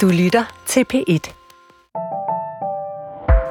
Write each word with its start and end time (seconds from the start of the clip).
Du 0.00 0.06
lytter 0.06 0.44
til 0.66 0.84
P1. 0.94 1.32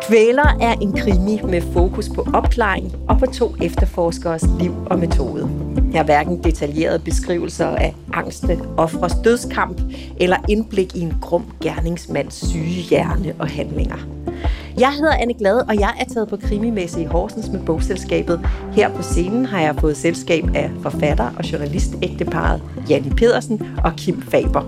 Kvæler 0.08 0.58
er 0.62 0.74
en 0.74 0.94
krimi 0.98 1.42
med 1.44 1.62
fokus 1.74 2.10
på 2.16 2.28
opklaring 2.34 2.96
og 3.10 3.20
på 3.20 3.26
to 3.26 3.56
efterforskers 3.62 4.44
liv 4.60 4.76
og 4.86 5.00
metode. 5.00 5.50
Her 5.92 6.00
er 6.00 6.04
hverken 6.04 6.44
detaljerede 6.44 7.00
beskrivelser 7.00 7.68
af 7.68 7.96
angste, 8.14 8.60
ofres 8.78 9.14
dødskamp 9.24 9.82
eller 10.20 10.38
indblik 10.50 10.96
i 10.96 11.00
en 11.00 11.14
grum 11.22 11.46
gerningsmands 11.62 12.50
syge 12.50 12.82
hjerne 12.90 13.36
og 13.40 13.48
handlinger. 13.48 13.98
Jeg 14.80 14.92
hedder 14.92 15.14
Anne 15.14 15.34
Glad, 15.34 15.70
og 15.70 15.80
jeg 15.80 15.94
er 16.00 16.06
taget 16.14 16.28
på 16.28 16.38
krimimesse 16.38 17.02
i 17.02 17.06
Horsens 17.06 17.50
med 17.50 17.66
bogselskabet. 17.66 18.50
Her 18.72 18.96
på 18.96 19.02
scenen 19.02 19.46
har 19.46 19.62
jeg 19.62 19.76
fået 19.80 19.98
selskab 19.98 20.44
af 20.56 20.72
forfatter 20.82 21.32
og 21.38 21.52
journalist 21.52 21.94
ægteparet 22.02 22.62
Janni 22.90 23.10
Pedersen 23.10 23.78
og 23.84 23.94
Kim 23.98 24.22
Faber. 24.22 24.64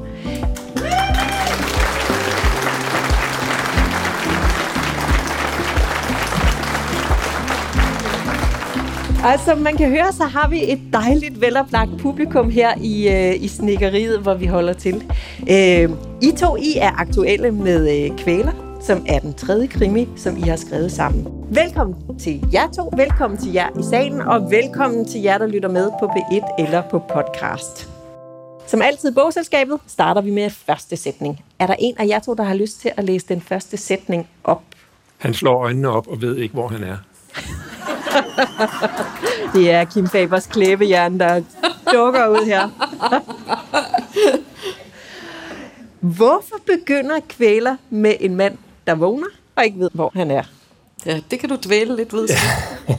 Altså, 9.33 9.55
man 9.55 9.77
kan 9.77 9.89
høre, 9.89 10.13
så 10.13 10.23
har 10.23 10.49
vi 10.49 10.71
et 10.71 10.79
dejligt 10.93 11.41
veloplagt 11.41 11.89
publikum 11.99 12.49
her 12.49 12.73
i, 12.81 13.09
øh, 13.09 13.43
i 13.43 13.47
snikkeriet, 13.47 14.19
hvor 14.19 14.33
vi 14.33 14.45
holder 14.45 14.73
til. 14.73 14.95
Øh, 15.41 15.89
I 16.21 16.31
to, 16.37 16.55
I 16.55 16.77
er 16.77 16.91
aktuelle 16.91 17.51
med 17.51 18.09
øh, 18.11 18.17
Kvæler, 18.17 18.79
som 18.81 19.05
er 19.07 19.19
den 19.19 19.33
tredje 19.33 19.67
krimi, 19.67 20.07
som 20.15 20.37
I 20.37 20.41
har 20.41 20.55
skrevet 20.55 20.91
sammen. 20.91 21.27
Velkommen 21.49 22.17
til 22.19 22.43
jer 22.53 22.71
to, 22.71 22.91
velkommen 22.97 23.39
til 23.39 23.51
jer 23.51 23.69
i 23.79 23.83
salen, 23.89 24.21
og 24.21 24.51
velkommen 24.51 25.05
til 25.05 25.21
jer, 25.21 25.37
der 25.37 25.47
lytter 25.47 25.69
med 25.69 25.91
på 25.99 26.05
P1 26.05 26.63
eller 26.63 26.81
på 26.81 26.99
podcast. 27.13 27.89
Som 28.67 28.81
altid 28.81 29.11
i 29.11 29.13
bogselskabet 29.13 29.79
starter 29.87 30.21
vi 30.21 30.31
med 30.31 30.49
første 30.49 30.95
sætning. 30.95 31.43
Er 31.59 31.67
der 31.67 31.75
en 31.79 31.95
af 31.97 32.07
jer 32.07 32.19
to, 32.19 32.33
der 32.33 32.43
har 32.43 32.55
lyst 32.55 32.81
til 32.81 32.91
at 32.97 33.03
læse 33.03 33.25
den 33.27 33.41
første 33.41 33.77
sætning 33.77 34.27
op? 34.43 34.61
Han 35.17 35.33
slår 35.33 35.63
øjnene 35.63 35.89
op 35.89 36.07
og 36.07 36.21
ved 36.21 36.37
ikke, 36.37 36.53
hvor 36.53 36.67
han 36.67 36.83
er. 36.83 36.97
Det 39.53 39.71
er 39.71 39.83
Kim 39.83 40.07
Fabers 40.07 40.47
klæbehjerne, 40.47 41.19
der 41.19 41.41
dukker 41.93 42.27
ud 42.27 42.45
her. 42.45 42.69
Hvorfor 45.99 46.55
begynder 46.65 47.19
kvæler 47.29 47.75
med 47.89 48.13
en 48.19 48.35
mand, 48.35 48.57
der 48.87 48.95
vågner 48.95 49.27
og 49.55 49.65
ikke 49.65 49.79
ved, 49.79 49.89
hvor 49.93 50.11
han 50.15 50.31
er? 50.31 50.43
Ja, 51.05 51.19
det 51.31 51.39
kan 51.39 51.49
du 51.49 51.57
dvæle 51.65 51.95
lidt 51.95 52.13
ved. 52.13 52.27
Ja. 52.29 52.95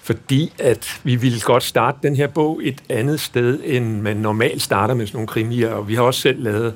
Fordi 0.00 0.52
at 0.58 1.00
vi 1.02 1.16
ville 1.16 1.40
godt 1.40 1.62
starte 1.62 1.98
den 2.02 2.16
her 2.16 2.26
bog 2.26 2.60
et 2.62 2.82
andet 2.88 3.20
sted, 3.20 3.60
end 3.64 4.00
man 4.00 4.16
normalt 4.16 4.62
starter 4.62 4.94
med 4.94 5.06
sådan 5.06 5.16
nogle 5.16 5.28
krimier. 5.28 5.70
Og 5.70 5.88
vi 5.88 5.94
har 5.94 6.02
også 6.02 6.20
selv 6.20 6.42
lavet, 6.42 6.74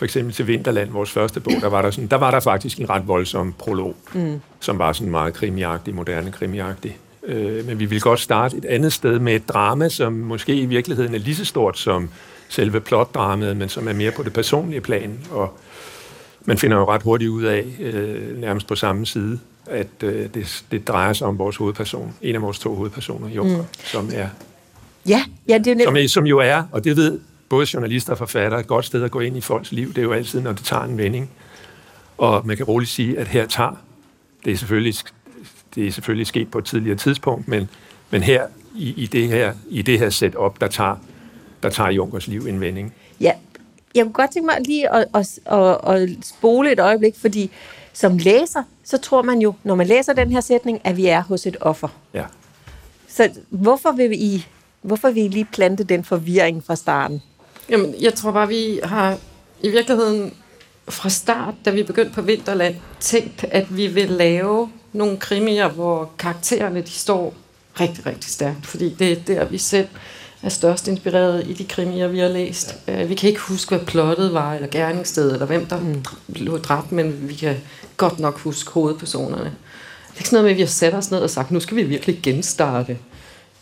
for 0.00 0.04
eksempel 0.04 0.34
til 0.34 0.46
Vinterland, 0.46 0.90
vores 0.90 1.10
første 1.10 1.40
bog, 1.40 1.52
der 1.60 1.68
var 1.68 1.82
der, 1.82 1.90
sådan, 1.90 2.08
der, 2.08 2.16
var 2.16 2.30
der 2.30 2.40
faktisk 2.40 2.78
en 2.78 2.90
ret 2.90 3.08
voldsom 3.08 3.54
prolog, 3.58 3.96
mm. 4.14 4.40
som 4.60 4.78
var 4.78 4.92
sådan 4.92 5.10
meget 5.10 5.34
krimiagtig, 5.34 5.94
moderne 5.94 6.32
krimiagtig. 6.32 6.98
Øh, 7.26 7.66
men 7.66 7.78
vi 7.78 7.84
ville 7.84 8.00
godt 8.00 8.20
starte 8.20 8.56
et 8.56 8.64
andet 8.64 8.92
sted 8.92 9.18
med 9.18 9.34
et 9.34 9.48
drama, 9.48 9.88
som 9.88 10.12
måske 10.12 10.54
i 10.54 10.66
virkeligheden 10.66 11.14
er 11.14 11.18
lige 11.18 11.34
så 11.34 11.44
stort 11.44 11.78
som 11.78 12.08
selve 12.48 12.80
plotdramaet, 12.80 13.56
men 13.56 13.68
som 13.68 13.88
er 13.88 13.92
mere 13.92 14.10
på 14.10 14.22
det 14.22 14.32
personlige 14.32 14.80
plan. 14.80 15.18
Og 15.30 15.58
man 16.44 16.58
finder 16.58 16.76
jo 16.76 16.84
ret 16.84 17.02
hurtigt 17.02 17.30
ud 17.30 17.42
af, 17.42 17.64
øh, 17.80 18.40
nærmest 18.40 18.66
på 18.66 18.74
samme 18.74 19.06
side, 19.06 19.38
at 19.66 20.02
øh, 20.02 20.28
det, 20.34 20.64
det 20.70 20.88
drejer 20.88 21.12
sig 21.12 21.26
om 21.26 21.38
vores 21.38 21.56
hovedperson, 21.56 22.14
en 22.22 22.34
af 22.34 22.42
vores 22.42 22.58
to 22.58 22.74
hovedpersoner, 22.74 23.28
Junker, 23.28 23.56
mm. 23.56 23.64
som 23.84 24.10
er 24.14 24.28
Ja, 25.08 25.24
ja 25.48 25.58
det 25.58 25.66
er 25.66 25.74
jo 25.74 25.84
som, 25.84 26.08
som 26.08 26.26
jo 26.26 26.38
er, 26.38 26.62
og 26.72 26.84
det 26.84 26.96
ved 26.96 27.20
både 27.50 27.66
journalister 27.74 28.12
og 28.12 28.18
forfattere, 28.18 28.60
et 28.60 28.66
godt 28.66 28.84
sted 28.84 29.02
at 29.02 29.10
gå 29.10 29.20
ind 29.20 29.36
i 29.36 29.40
folks 29.40 29.72
liv, 29.72 29.88
det 29.88 29.98
er 29.98 30.02
jo 30.02 30.12
altid, 30.12 30.40
når 30.40 30.52
det 30.52 30.64
tager 30.64 30.82
en 30.82 30.98
vending. 30.98 31.30
Og 32.18 32.46
man 32.46 32.56
kan 32.56 32.66
roligt 32.66 32.90
sige, 32.90 33.18
at 33.18 33.28
her 33.28 33.46
tager, 33.46 33.82
det 34.44 34.52
er 34.52 34.56
selvfølgelig, 34.56 34.94
det 35.74 35.86
er 35.86 35.92
selvfølgelig 35.92 36.26
sket 36.26 36.50
på 36.50 36.58
et 36.58 36.64
tidligere 36.64 36.96
tidspunkt, 36.96 37.48
men, 37.48 37.68
men 38.10 38.22
her 38.22 38.46
i, 38.74 38.94
i, 38.96 39.06
det 39.06 39.28
her 39.28 39.54
i 39.68 39.82
det 39.82 39.98
her 39.98 40.10
setup, 40.10 40.60
der 40.60 40.68
tager, 40.68 40.96
der 41.62 41.70
tager 41.70 41.90
Junkers 41.90 42.26
liv 42.26 42.46
en 42.46 42.60
vending. 42.60 42.94
Ja, 43.20 43.32
jeg 43.94 44.04
kunne 44.04 44.12
godt 44.12 44.30
tænke 44.30 44.46
mig 44.46 44.56
lige 44.66 44.94
at, 44.94 45.06
at, 45.14 45.38
at, 45.52 45.94
at 45.94 46.08
spole 46.22 46.72
et 46.72 46.80
øjeblik, 46.80 47.14
fordi 47.16 47.50
som 47.92 48.18
læser, 48.18 48.62
så 48.84 48.98
tror 48.98 49.22
man 49.22 49.38
jo, 49.38 49.54
når 49.64 49.74
man 49.74 49.86
læser 49.86 50.12
den 50.12 50.32
her 50.32 50.40
sætning, 50.40 50.80
at 50.84 50.96
vi 50.96 51.06
er 51.06 51.22
hos 51.22 51.46
et 51.46 51.56
offer. 51.60 51.88
Ja. 52.14 52.24
Så 53.08 53.30
hvorfor 53.48 53.92
vil 53.92 54.12
I, 54.12 54.46
hvorfor 54.82 55.10
vil 55.10 55.24
I 55.24 55.28
lige 55.28 55.48
plante 55.52 55.84
den 55.84 56.04
forvirring 56.04 56.64
fra 56.64 56.76
starten? 56.76 57.22
Jamen, 57.70 57.94
jeg 58.00 58.14
tror 58.14 58.32
bare, 58.32 58.48
vi 58.48 58.80
har 58.82 59.18
i 59.62 59.70
virkeligheden 59.70 60.34
fra 60.88 61.08
start, 61.08 61.54
da 61.64 61.70
vi 61.70 61.82
begyndte 61.82 62.14
på 62.14 62.22
Vinterland, 62.22 62.74
tænkt, 63.00 63.44
at 63.50 63.76
vi 63.76 63.86
vil 63.86 64.08
lave 64.08 64.70
nogle 64.92 65.16
krimier, 65.16 65.68
hvor 65.68 66.10
karaktererne 66.18 66.80
de 66.80 66.90
står 66.90 67.34
rigtig, 67.80 68.06
rigtig 68.06 68.30
stærkt. 68.30 68.66
Fordi 68.66 68.94
det 68.98 69.12
er 69.12 69.16
der, 69.26 69.44
vi 69.44 69.58
selv 69.58 69.88
er 70.42 70.48
størst 70.48 70.88
inspireret 70.88 71.46
i 71.46 71.52
de 71.52 71.64
krimier, 71.64 72.08
vi 72.08 72.18
har 72.18 72.28
læst. 72.28 72.76
Ja. 72.88 73.04
Vi 73.04 73.14
kan 73.14 73.28
ikke 73.28 73.40
huske, 73.40 73.76
hvad 73.76 73.86
plottet 73.86 74.34
var, 74.34 74.54
eller 74.54 74.68
gerningsstedet, 74.68 75.32
eller 75.32 75.46
hvem 75.46 75.66
der 75.66 75.80
mm. 75.80 76.04
blev 76.32 76.60
dræbt, 76.62 76.92
men 76.92 77.28
vi 77.28 77.34
kan 77.34 77.56
godt 77.96 78.18
nok 78.18 78.38
huske 78.38 78.70
hovedpersonerne. 78.70 79.44
Det 79.44 80.16
er 80.16 80.18
ikke 80.18 80.28
sådan 80.28 80.36
noget 80.36 80.44
med, 80.44 80.50
at 80.50 80.56
vi 80.56 80.62
har 80.62 80.68
sat 80.68 80.94
os 80.94 81.10
ned 81.10 81.18
og 81.18 81.30
sagt, 81.30 81.50
nu 81.50 81.60
skal 81.60 81.76
vi 81.76 81.82
virkelig 81.82 82.20
genstarte. 82.22 82.98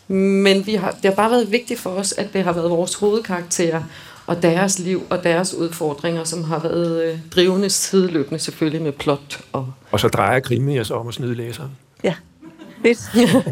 Men 0.08 0.66
vi 0.66 0.74
har, 0.74 0.90
det 0.90 1.04
har 1.04 1.14
bare 1.14 1.30
været 1.30 1.52
vigtigt 1.52 1.80
for 1.80 1.90
os, 1.90 2.12
at 2.12 2.32
det 2.32 2.44
har 2.44 2.52
været 2.52 2.70
vores 2.70 2.94
hovedkarakterer, 2.94 3.82
og 4.26 4.42
deres 4.42 4.78
liv 4.78 5.02
og 5.10 5.24
deres 5.24 5.54
udfordringer, 5.54 6.24
som 6.24 6.44
har 6.44 6.58
været 6.58 7.04
øh, 7.04 7.18
drivende 7.30 7.70
sideløbende 7.70 8.38
selvfølgelig 8.38 8.82
med 8.82 8.92
plot. 8.92 9.40
Og, 9.52 9.72
og 9.90 10.00
så 10.00 10.08
drejer 10.08 10.40
krimier 10.40 10.82
sig 10.82 10.96
om 10.96 11.08
at 11.08 11.14
snyde 11.14 11.34
læseren. 11.34 11.70
Ja, 12.04 12.14
fedt. 12.82 12.98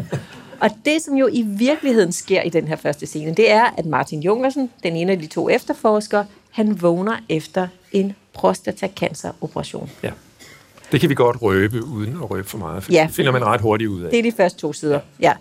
Og 0.59 0.69
det, 0.85 1.01
som 1.01 1.15
jo 1.15 1.29
i 1.31 1.45
virkeligheden 1.47 2.11
sker 2.11 2.41
i 2.41 2.49
den 2.49 2.67
her 2.67 2.75
første 2.75 3.05
scene, 3.05 3.33
det 3.33 3.51
er, 3.51 3.65
at 3.77 3.85
Martin 3.85 4.23
Jungersen, 4.23 4.69
den 4.83 4.95
ene 4.95 5.11
af 5.11 5.19
de 5.19 5.27
to 5.27 5.49
efterforskere, 5.49 6.25
han 6.51 6.81
vågner 6.81 7.17
efter 7.29 7.67
en 7.91 8.15
prostatacanceroperation. 8.33 9.89
Ja. 10.03 10.11
Det 10.91 10.99
kan 10.99 11.09
vi 11.09 11.15
godt 11.15 11.41
røbe, 11.41 11.83
uden 11.83 12.13
at 12.23 12.31
røbe 12.31 12.47
for 12.49 12.57
meget, 12.57 12.83
for 12.83 12.91
ja, 12.91 13.05
det 13.07 13.15
finder 13.15 13.31
man 13.31 13.45
ret 13.45 13.61
hurtigt 13.61 13.89
ud 13.89 14.01
af. 14.01 14.11
Det 14.11 14.19
er 14.19 14.23
de 14.23 14.31
første 14.31 14.59
to 14.59 14.73
sider, 14.73 14.99
ja. 15.19 15.27
ja. 15.27 15.33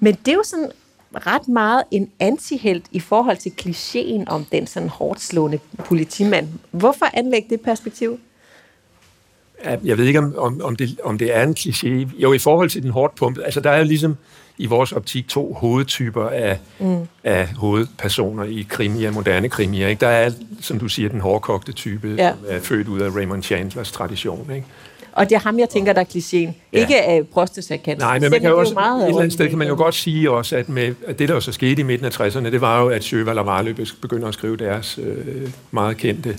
Men 0.00 0.14
det 0.14 0.28
er 0.28 0.36
jo 0.36 0.42
sådan 0.44 0.70
ret 1.14 1.48
meget 1.48 1.82
en 1.90 2.10
antihelt 2.20 2.84
i 2.92 3.00
forhold 3.00 3.36
til 3.36 3.52
klichéen 3.62 4.24
om 4.26 4.44
den 4.44 4.66
sådan 4.66 4.88
hårdt 4.88 5.20
slående 5.20 5.58
politimand. 5.78 6.48
Hvorfor 6.70 7.06
anlægge 7.14 7.48
det 7.50 7.60
perspektiv? 7.60 8.18
Jeg 9.84 9.98
ved 9.98 10.04
ikke, 10.04 10.18
om, 10.18 10.34
om, 10.38 10.60
om, 10.62 10.76
det, 10.76 11.00
om 11.04 11.18
det 11.18 11.36
er 11.36 11.42
en 11.42 11.54
kliché. 11.58 12.18
Jo, 12.18 12.32
i 12.32 12.38
forhold 12.38 12.70
til 12.70 12.82
den 12.82 12.90
hårdt 12.90 13.14
pumpede. 13.14 13.44
Altså, 13.44 13.60
der 13.60 13.70
er 13.70 13.78
jo 13.78 13.84
ligesom 13.84 14.16
i 14.58 14.66
vores 14.66 14.92
optik 14.92 15.28
to 15.28 15.52
hovedtyper 15.52 16.28
af, 16.28 16.58
mm. 16.78 17.08
af 17.24 17.48
hovedpersoner 17.48 18.44
i 18.44 18.66
krimier, 18.68 19.12
moderne 19.12 19.48
krimier. 19.48 19.88
Ikke? 19.88 20.00
Der 20.00 20.08
er, 20.08 20.30
som 20.60 20.78
du 20.78 20.88
siger, 20.88 21.08
den 21.08 21.20
hårdkogte 21.20 21.72
type, 21.72 22.14
ja. 22.18 22.30
som 22.30 22.38
er 22.48 22.60
født 22.60 22.88
ud 22.88 23.00
af 23.00 23.10
Raymond 23.16 23.42
Chandlers 23.42 23.92
tradition. 23.92 24.50
Ikke? 24.54 24.66
Og 25.12 25.28
det 25.28 25.34
er 25.34 25.40
ham, 25.40 25.58
jeg 25.58 25.68
tænker, 25.68 25.92
der 25.92 26.00
er 26.00 26.04
klichéen. 26.04 26.52
Ja. 26.72 26.78
Ikke 26.78 27.02
af 27.02 27.26
prostatacancer. 27.26 28.06
Nej, 28.06 28.18
men 28.18 28.30
man 28.30 28.40
kan 28.40 28.50
jo 28.50 28.58
også, 28.58 28.74
meget 28.74 29.02
et 29.02 29.06
eller 29.06 29.20
andet 29.20 29.32
sted 29.32 29.48
kan 29.48 29.58
man 29.58 29.68
jo 29.68 29.76
godt 29.76 29.94
sige 29.94 30.30
også, 30.30 30.56
at, 30.56 30.68
med, 30.68 30.94
at 31.06 31.18
det, 31.18 31.28
der 31.28 31.34
jo 31.34 31.40
så 31.40 31.52
skete 31.52 31.80
i 31.80 31.82
midten 31.82 32.06
af 32.06 32.20
60'erne, 32.20 32.50
det 32.50 32.60
var 32.60 32.82
jo, 32.82 32.88
at 32.88 33.04
Sjøvald 33.04 33.38
og 33.38 33.46
Varløb 33.46 33.80
begynder 34.02 34.28
at 34.28 34.34
skrive 34.34 34.56
deres 34.56 34.98
øh, 35.02 35.50
meget 35.70 35.96
kendte. 35.96 36.36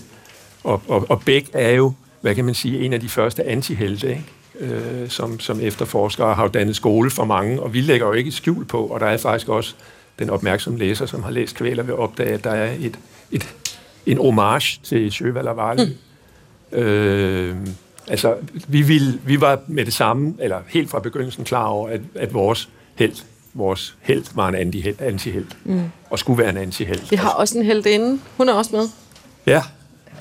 Og, 0.64 0.81
og, 0.88 1.06
og 1.10 1.22
Bæk 1.26 1.50
er 1.54 1.72
jo 1.72 1.94
hvad 2.22 2.36
kan 2.36 2.46
man 2.46 2.54
sige, 2.54 2.80
en 2.80 2.94
af 2.94 3.00
de 3.00 3.10
første 3.10 3.44
antihelte, 3.44 4.10
ikke? 4.10 4.24
Øh, 4.60 5.10
som, 5.10 5.40
som 5.40 5.60
efterforskere 5.62 6.34
har 6.36 6.44
jo 6.44 6.50
dannet 6.50 6.76
skole 6.76 7.12
for 7.12 7.26
mange, 7.26 7.62
og 7.62 7.74
vi 7.74 7.81
lægger 7.81 8.08
jo 8.08 8.14
ikke 8.14 8.31
skjul 8.31 8.66
på, 8.66 8.86
og 8.86 9.00
der 9.00 9.06
er 9.06 9.18
faktisk 9.18 9.50
også 9.50 9.76
den 10.20 10.30
opmærksomme 10.30 10.80
læser, 10.80 11.06
som 11.06 11.24
har 11.24 11.31
læst 11.31 11.56
kvæler, 11.56 11.84
vil 11.84 11.96
opdage, 11.96 12.30
at 12.30 12.44
der 12.44 12.52
er 12.52 12.74
et, 12.80 13.00
et, 13.31 13.56
en 14.06 14.18
homage 14.18 14.80
til 14.84 15.12
Sjøvald 15.12 15.48
og 15.48 15.57
Varløb. 15.57 15.88
Mm. 16.72 16.78
Øh, 16.78 17.56
altså, 18.07 18.36
vi, 18.68 18.81
ville, 18.81 19.19
vi 19.25 19.42
var 19.42 19.59
med 19.68 19.86
det 19.86 19.94
samme, 19.94 20.33
eller 20.39 20.62
helt 20.68 20.89
fra 20.89 21.00
begyndelsen 21.00 21.44
klar 21.44 21.65
over, 21.65 21.89
at, 21.89 22.01
at 22.15 22.33
vores 22.33 22.69
held, 22.95 23.15
vores 23.53 23.95
held 24.01 24.25
var 24.33 24.50
en 24.50 24.56
antihelt, 25.00 25.57
mm. 25.63 25.83
og 26.09 26.19
skulle 26.19 26.38
være 26.38 26.50
en 26.50 26.57
antihelt. 26.57 27.12
Vi 27.12 27.15
har 27.15 27.30
også 27.30 27.57
en 27.57 27.65
held 27.65 27.86
inde. 27.86 28.19
Hun 28.38 28.50
er 28.50 28.53
også 28.53 28.75
med. 28.75 28.88
Ja. 29.45 29.62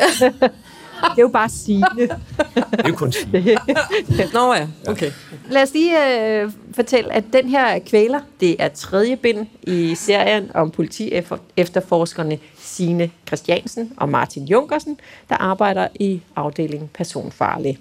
Det 1.01 1.19
er 1.19 1.23
jo 1.23 1.29
bare 1.29 1.49
sige. 1.49 1.85
det 1.97 2.11
er 2.55 2.89
jo 2.89 2.95
kun 2.95 3.13
sige. 3.13 3.59
Nå 4.35 4.55
ja, 4.55 4.67
okay. 4.89 5.13
Lad 5.51 5.63
os 5.63 5.73
lige 5.73 6.21
øh, 6.21 6.53
fortælle, 6.73 7.13
at 7.13 7.25
den 7.33 7.49
her 7.49 7.79
kvæler, 7.79 8.21
det 8.41 8.57
er 8.59 8.69
tredje 8.69 9.17
bind 9.17 9.47
i 9.63 9.95
serien 9.95 10.51
om 10.55 10.71
politi 10.71 11.13
efterforskerne 11.57 12.39
Signe 12.59 13.11
Christiansen 13.27 13.93
og 13.97 14.09
Martin 14.09 14.45
Junkersen, 14.45 15.01
der 15.29 15.37
arbejder 15.37 15.89
i 15.95 16.21
afdelingen 16.37 16.91
personfarlig. 16.95 17.79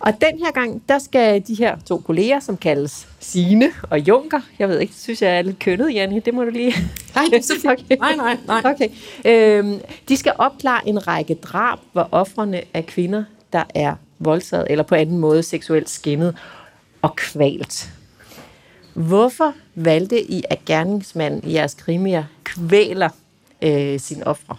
Og 0.00 0.12
den 0.20 0.38
her 0.38 0.50
gang, 0.50 0.82
der 0.88 0.98
skal 0.98 1.42
de 1.46 1.54
her 1.54 1.76
to 1.86 1.98
kolleger, 1.98 2.40
som 2.40 2.56
kaldes 2.56 3.08
Sine 3.18 3.70
og 3.90 3.98
Junker, 3.98 4.40
jeg 4.58 4.68
ved 4.68 4.80
ikke, 4.80 4.94
synes 4.94 5.22
jeg 5.22 5.38
er 5.38 5.42
lidt 5.42 5.58
kønnet, 5.58 5.94
Janne, 5.94 6.20
det 6.20 6.34
må 6.34 6.44
du 6.44 6.50
lige... 6.50 6.74
Nej, 7.14 7.24
okay. 7.72 7.96
Nej, 7.96 8.16
nej, 8.16 8.36
nej. 8.46 8.62
Okay. 8.64 8.88
Øhm, 9.24 9.80
de 10.08 10.16
skal 10.16 10.32
opklare 10.38 10.88
en 10.88 11.06
række 11.06 11.34
drab, 11.34 11.78
hvor 11.92 12.08
offrene 12.12 12.62
er 12.74 12.82
kvinder, 12.82 13.24
der 13.52 13.64
er 13.74 13.94
voldtaget 14.18 14.66
eller 14.70 14.84
på 14.84 14.94
anden 14.94 15.18
måde 15.18 15.42
seksuelt 15.42 15.90
skinnet 15.90 16.36
og 17.02 17.16
kvalt. 17.16 17.90
Hvorfor 18.94 19.54
valgte 19.74 20.30
I, 20.30 20.42
at 20.50 20.64
gerningsmanden 20.64 21.50
i 21.50 21.54
jeres 21.54 21.74
krimier 21.74 22.24
kvæler 22.44 23.08
øh, 23.62 24.00
sine 24.00 24.26
ofre? 24.26 24.56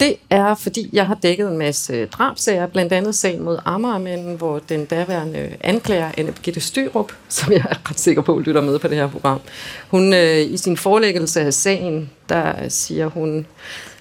Det 0.00 0.16
er, 0.30 0.54
fordi 0.54 0.90
jeg 0.92 1.06
har 1.06 1.14
dækket 1.14 1.48
en 1.48 1.58
masse 1.58 2.06
drabsager, 2.06 2.66
blandt 2.66 2.92
andet 2.92 3.14
sagen 3.14 3.42
mod 3.42 3.58
Amagermanden, 3.64 4.36
hvor 4.36 4.58
den 4.58 4.84
daværende 4.84 5.56
anklager, 5.60 6.10
Anne 6.16 6.32
Birgitte 6.32 6.60
Styrup, 6.60 7.12
som 7.28 7.52
jeg 7.52 7.64
er 7.70 7.90
ret 7.90 8.00
sikker 8.00 8.22
på 8.22 8.38
lytter 8.38 8.60
med 8.60 8.78
på 8.78 8.88
det 8.88 8.96
her 8.96 9.08
program, 9.08 9.40
hun 9.88 10.14
øh, 10.14 10.38
i 10.38 10.56
sin 10.56 10.76
forelæggelse 10.76 11.40
af 11.40 11.54
sagen, 11.54 12.10
der 12.28 12.68
siger 12.68 13.06
hun, 13.06 13.46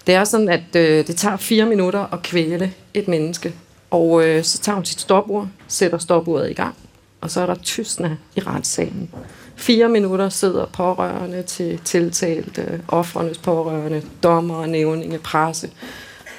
det 0.07 0.15
er 0.15 0.23
sådan, 0.23 0.49
at 0.49 0.75
øh, 0.75 1.07
det 1.07 1.15
tager 1.15 1.37
fire 1.37 1.65
minutter 1.65 2.13
at 2.13 2.21
kvæle 2.23 2.73
et 2.93 3.07
menneske, 3.07 3.53
og 3.91 4.27
øh, 4.27 4.43
så 4.43 4.57
tager 4.57 4.75
hun 4.75 4.85
sit 4.85 5.01
stopord, 5.01 5.47
sætter 5.67 5.97
stopuret 5.97 6.49
i 6.49 6.53
gang, 6.53 6.75
og 7.21 7.31
så 7.31 7.41
er 7.41 7.45
der 7.45 7.55
tystende 7.55 8.17
i 8.35 8.39
retssalen. 8.39 9.11
Fire 9.55 9.89
minutter 9.89 10.29
sidder 10.29 10.65
pårørende 10.65 11.43
til 11.43 11.79
tiltalte, 11.85 12.81
offrenes 12.87 13.37
pårørende, 13.37 14.01
dommer 14.23 14.55
og 14.55 14.69
nævninge, 14.69 15.19
presse, 15.19 15.69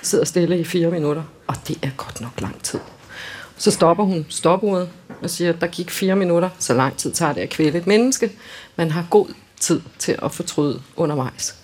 sidder 0.03 0.25
stille 0.25 0.59
i 0.59 0.65
fire 0.65 0.91
minutter, 0.91 1.23
og 1.47 1.55
det 1.69 1.79
er 1.83 1.91
godt 1.97 2.21
nok 2.21 2.41
lang 2.41 2.63
tid. 2.63 2.81
Så 3.57 3.71
stopper 3.71 4.05
hun 4.05 4.27
stopuret 4.29 4.89
og 5.23 5.31
siger, 5.31 5.53
at 5.53 5.61
der 5.61 5.67
gik 5.67 5.91
fire 5.91 6.17
minutter, 6.17 6.49
så 6.59 6.75
lang 6.75 6.97
tid 6.97 7.13
tager 7.13 7.33
det 7.33 7.41
at 7.41 7.51
kvæle 7.51 7.79
et 7.79 7.87
menneske. 7.87 8.33
Man 8.77 8.91
har 8.91 9.07
god 9.11 9.27
tid 9.61 9.81
til 9.99 10.19
at 10.23 10.33
fortryde 10.33 10.83
undervejs. 10.97 11.57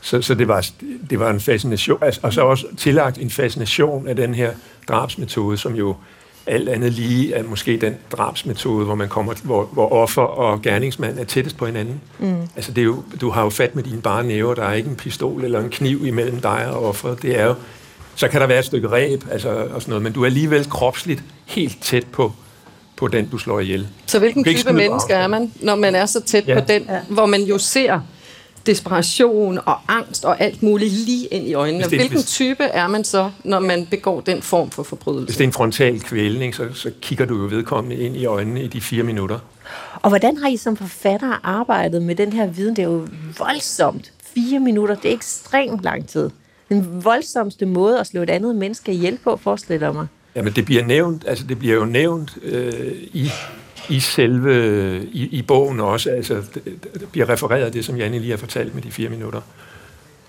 Så, 0.00 0.22
så 0.22 0.34
det, 0.34 0.48
var, 0.48 0.66
det 1.10 1.20
var 1.20 1.30
en 1.30 1.40
fascination, 1.40 1.98
altså, 2.02 2.20
og 2.22 2.32
så 2.32 2.40
også 2.40 2.66
tillagt 2.76 3.18
en 3.18 3.30
fascination 3.30 4.08
af 4.08 4.16
den 4.16 4.34
her 4.34 4.52
drabsmetode, 4.88 5.56
som 5.56 5.74
jo 5.74 5.96
alt 6.46 6.68
andet 6.68 6.92
lige 6.92 7.34
er 7.34 7.42
måske 7.42 7.76
den 7.76 7.94
drabsmetode, 8.12 8.84
hvor 8.84 8.94
man 8.94 9.08
kommer, 9.08 9.34
hvor, 9.42 9.68
hvor 9.72 9.92
offer 9.92 10.22
og 10.22 10.62
gerningsmand 10.62 11.18
er 11.18 11.24
tættest 11.24 11.56
på 11.56 11.66
hinanden. 11.66 12.00
Mm. 12.18 12.36
Altså 12.56 12.72
det 12.72 12.80
er 12.80 12.84
jo, 12.84 13.02
du 13.20 13.30
har 13.30 13.42
jo 13.42 13.50
fat 13.50 13.74
med 13.74 13.82
dine 13.82 14.02
bare 14.02 14.24
næver, 14.24 14.54
der 14.54 14.62
er 14.62 14.72
ikke 14.72 14.90
en 14.90 14.96
pistol 14.96 15.44
eller 15.44 15.60
en 15.60 15.70
kniv 15.70 16.06
imellem 16.06 16.40
dig 16.40 16.70
og 16.70 16.84
offeret. 16.84 17.22
Det 17.22 17.40
er 17.40 17.46
jo, 17.46 17.54
så 18.14 18.28
kan 18.28 18.40
der 18.40 18.46
være 18.46 18.58
et 18.58 18.64
stykke 18.64 18.88
ræb, 18.88 19.24
altså 19.30 19.48
og 19.48 19.82
sådan 19.82 19.90
noget, 19.90 20.02
men 20.02 20.12
du 20.12 20.22
er 20.22 20.26
alligevel 20.26 20.70
kropsligt 20.70 21.22
helt 21.46 21.82
tæt 21.82 22.06
på, 22.12 22.32
på 22.96 23.08
den, 23.08 23.28
du 23.28 23.38
slår 23.38 23.60
ihjel. 23.60 23.88
Så 24.06 24.18
hvilken 24.18 24.44
type 24.44 24.72
menneske 24.72 25.12
er 25.12 25.26
man, 25.26 25.52
når 25.60 25.74
man 25.74 25.94
er 25.94 26.06
så 26.06 26.20
tæt 26.20 26.48
ja. 26.48 26.60
på 26.60 26.66
den, 26.68 26.82
ja. 26.88 26.98
hvor 27.08 27.26
man 27.26 27.42
jo 27.42 27.58
ser 27.58 28.00
desperation 28.66 29.58
og 29.66 29.76
angst 29.88 30.24
og 30.24 30.40
alt 30.40 30.62
muligt 30.62 30.92
lige 30.92 31.26
ind 31.26 31.46
i 31.46 31.54
øjnene. 31.54 31.84
Det, 31.84 31.98
Hvilken 31.98 32.22
type 32.22 32.62
er 32.62 32.86
man 32.86 33.04
så, 33.04 33.30
når 33.44 33.58
man 33.60 33.86
begår 33.90 34.20
den 34.20 34.42
form 34.42 34.70
for 34.70 34.82
forbrydelse? 34.82 35.24
Hvis 35.24 35.36
det 35.36 35.44
er 35.44 35.48
en 35.48 35.52
frontal 35.52 36.00
kvælning, 36.00 36.54
så, 36.54 36.68
så 36.74 36.90
kigger 37.00 37.24
du 37.24 37.42
jo 37.42 37.48
vedkommende 37.50 37.96
ind 37.96 38.16
i 38.16 38.26
øjnene 38.26 38.62
i 38.62 38.68
de 38.68 38.80
fire 38.80 39.02
minutter. 39.02 39.38
Og 40.02 40.08
hvordan 40.08 40.36
har 40.36 40.48
I 40.48 40.56
som 40.56 40.76
forfatter 40.76 41.40
arbejdet 41.42 42.02
med 42.02 42.14
den 42.14 42.32
her 42.32 42.46
viden? 42.46 42.76
Det 42.76 42.82
er 42.82 42.88
jo 42.88 43.06
voldsomt. 43.38 44.12
Fire 44.34 44.60
minutter, 44.60 44.94
det 44.94 45.10
er 45.10 45.14
ekstremt 45.14 45.82
lang 45.82 46.08
tid. 46.08 46.30
Den 46.68 47.04
voldsomste 47.04 47.66
måde 47.66 48.00
at 48.00 48.06
slå 48.06 48.22
et 48.22 48.30
andet 48.30 48.56
menneske 48.56 48.92
ihjel 48.92 49.18
på, 49.24 49.36
forestiller 49.36 49.92
mig. 49.92 50.06
Jamen, 50.36 50.52
det 50.52 50.64
bliver 50.64 50.84
nævnt, 50.84 51.24
altså 51.26 51.46
det 51.46 51.58
bliver 51.58 51.74
jo 51.74 51.84
nævnt 51.84 52.38
øh, 52.42 52.92
i 53.12 53.30
i 53.88 54.00
selve, 54.00 55.04
i, 55.04 55.28
i 55.38 55.42
bogen 55.42 55.80
også, 55.80 56.10
altså 56.10 56.42
det, 56.54 56.64
det 56.94 57.08
bliver 57.12 57.28
refereret 57.28 57.72
det, 57.72 57.84
som 57.84 57.96
Janne 57.96 58.18
lige 58.18 58.30
har 58.30 58.36
fortalt 58.36 58.74
med 58.74 58.82
de 58.82 58.90
fire 58.90 59.08
minutter. 59.08 59.40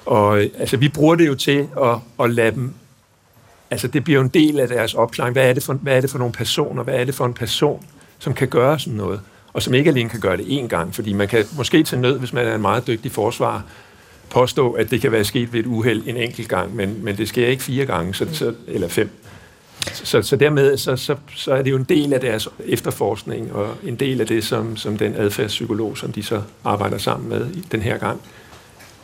Og 0.06 0.40
altså, 0.40 0.78
vi 0.78 0.90
bruger 0.90 1.16
det 1.16 1.28
jo 1.28 1.36
til 1.36 1.68
at, 1.84 1.98
at 2.20 2.30
lade 2.30 2.52
dem, 2.52 2.74
altså 3.72 3.88
det 3.88 4.04
bliver 4.04 4.20
jo 4.20 4.24
en 4.24 4.32
del 4.34 4.60
af 4.60 4.68
deres 4.68 4.94
opklaring. 4.94 5.34
Hvad 5.34 5.50
er, 5.50 5.54
det 5.54 5.64
for, 5.64 5.74
hvad 5.74 5.98
er 5.98 6.02
det 6.02 6.10
for 6.10 6.18
nogle 6.18 6.34
personer? 6.34 6.84
Hvad 6.84 6.96
er 6.96 7.04
det 7.04 7.16
for 7.16 7.26
en 7.26 7.34
person, 7.34 7.86
som 8.20 8.34
kan 8.34 8.48
gøre 8.48 8.80
sådan 8.80 8.94
noget? 8.94 9.20
Og 9.54 9.62
som 9.62 9.74
ikke 9.74 9.90
alene 9.90 10.10
kan 10.10 10.20
gøre 10.20 10.38
det 10.38 10.44
én 10.44 10.68
gang, 10.68 10.96
fordi 10.96 11.14
man 11.14 11.28
kan 11.28 11.46
måske 11.58 11.84
til 11.84 12.00
nød, 12.00 12.20
hvis 12.20 12.34
man 12.34 12.48
er 12.48 12.56
en 12.56 12.62
meget 12.62 12.88
dygtig 12.88 13.12
forsvar, 13.12 13.64
påstå, 14.30 14.72
at 14.72 14.92
det 14.92 15.02
kan 15.02 15.12
være 15.12 15.24
sket 15.24 15.54
ved 15.54 15.60
et 15.60 15.66
uheld 15.66 16.04
en 16.08 16.18
enkelt 16.18 16.50
gang, 16.50 16.76
men, 16.76 17.04
men 17.04 17.18
det 17.18 17.30
sker 17.30 17.48
ikke 17.48 17.64
fire 17.64 17.86
gange, 17.86 18.14
så, 18.14 18.28
så, 18.32 18.54
eller 18.68 18.88
fem. 18.88 19.10
Så, 19.94 20.22
så 20.22 20.36
dermed 20.36 20.78
så, 20.78 20.96
så, 20.96 21.16
så 21.36 21.54
er 21.54 21.62
det 21.62 21.72
jo 21.72 21.76
en 21.76 21.84
del 21.84 22.14
af 22.14 22.20
deres 22.20 22.50
efterforskning, 22.66 23.54
og 23.54 23.76
en 23.84 23.96
del 23.96 24.22
af 24.22 24.28
det, 24.28 24.44
som, 24.44 24.78
som 24.78 24.98
den 24.98 25.16
adfærdspsykolog, 25.16 25.98
som 25.98 26.12
de 26.12 26.24
så 26.24 26.42
arbejder 26.64 26.98
sammen 26.98 27.30
med 27.30 27.48
den 27.72 27.82
her 27.82 27.98
gang, 27.98 28.22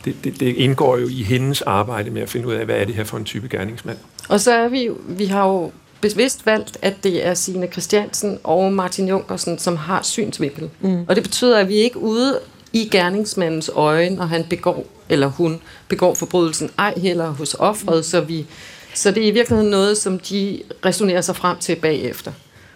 det, 0.06 0.16
det, 0.24 0.40
det 0.40 0.56
indgår 0.56 0.98
jo 0.98 1.08
i 1.08 1.24
hendes 1.24 1.62
arbejde 1.62 2.10
med 2.10 2.22
at 2.22 2.30
finde 2.30 2.48
ud 2.48 2.54
af, 2.54 2.66
hvad 2.66 2.76
er 2.76 2.86
det 2.86 2.96
her 2.96 3.04
for 3.04 3.18
en 3.18 3.26
type 3.26 3.48
gerningsmand. 3.48 3.98
Og 4.30 4.40
så 4.40 4.52
er 4.52 4.68
vi 4.68 4.90
vi 5.08 5.26
har 5.26 5.48
jo 5.48 5.72
bevidst 6.02 6.46
valgt, 6.46 6.78
at 6.82 7.04
det 7.04 7.26
er 7.26 7.34
Signe 7.34 7.68
Christiansen 7.68 8.40
og 8.44 8.74
Martin 8.74 9.08
Junkersen, 9.08 9.60
som 9.60 9.76
har 9.76 10.02
synsvinkel. 10.04 10.70
Mm. 10.80 11.06
Og 11.08 11.16
det 11.16 11.24
betyder, 11.24 11.60
at 11.60 11.68
vi 11.68 11.76
ikke 11.76 11.98
ude 11.98 12.40
i 12.74 12.90
gerningsmandens 12.92 13.72
øje, 13.76 14.10
når 14.10 14.26
han 14.26 14.46
begår, 14.50 14.86
eller 15.10 15.28
hun 15.28 15.62
begår 15.88 16.14
forbrydelsen, 16.14 16.70
ej 16.78 16.94
heller 16.98 17.30
hos 17.30 17.54
offret, 17.54 18.06
så 18.06 18.22
vi 18.22 18.46
så 18.94 19.12
det 19.12 19.24
er 19.24 19.28
i 19.28 19.32
virkeligheden 19.32 19.72
noget, 19.72 19.98
som 19.98 20.20
de 20.20 20.62
resonerer 20.86 21.22
sig 21.22 21.36
frem 21.36 21.58
til 21.58 21.76
bagefter. 21.76 22.32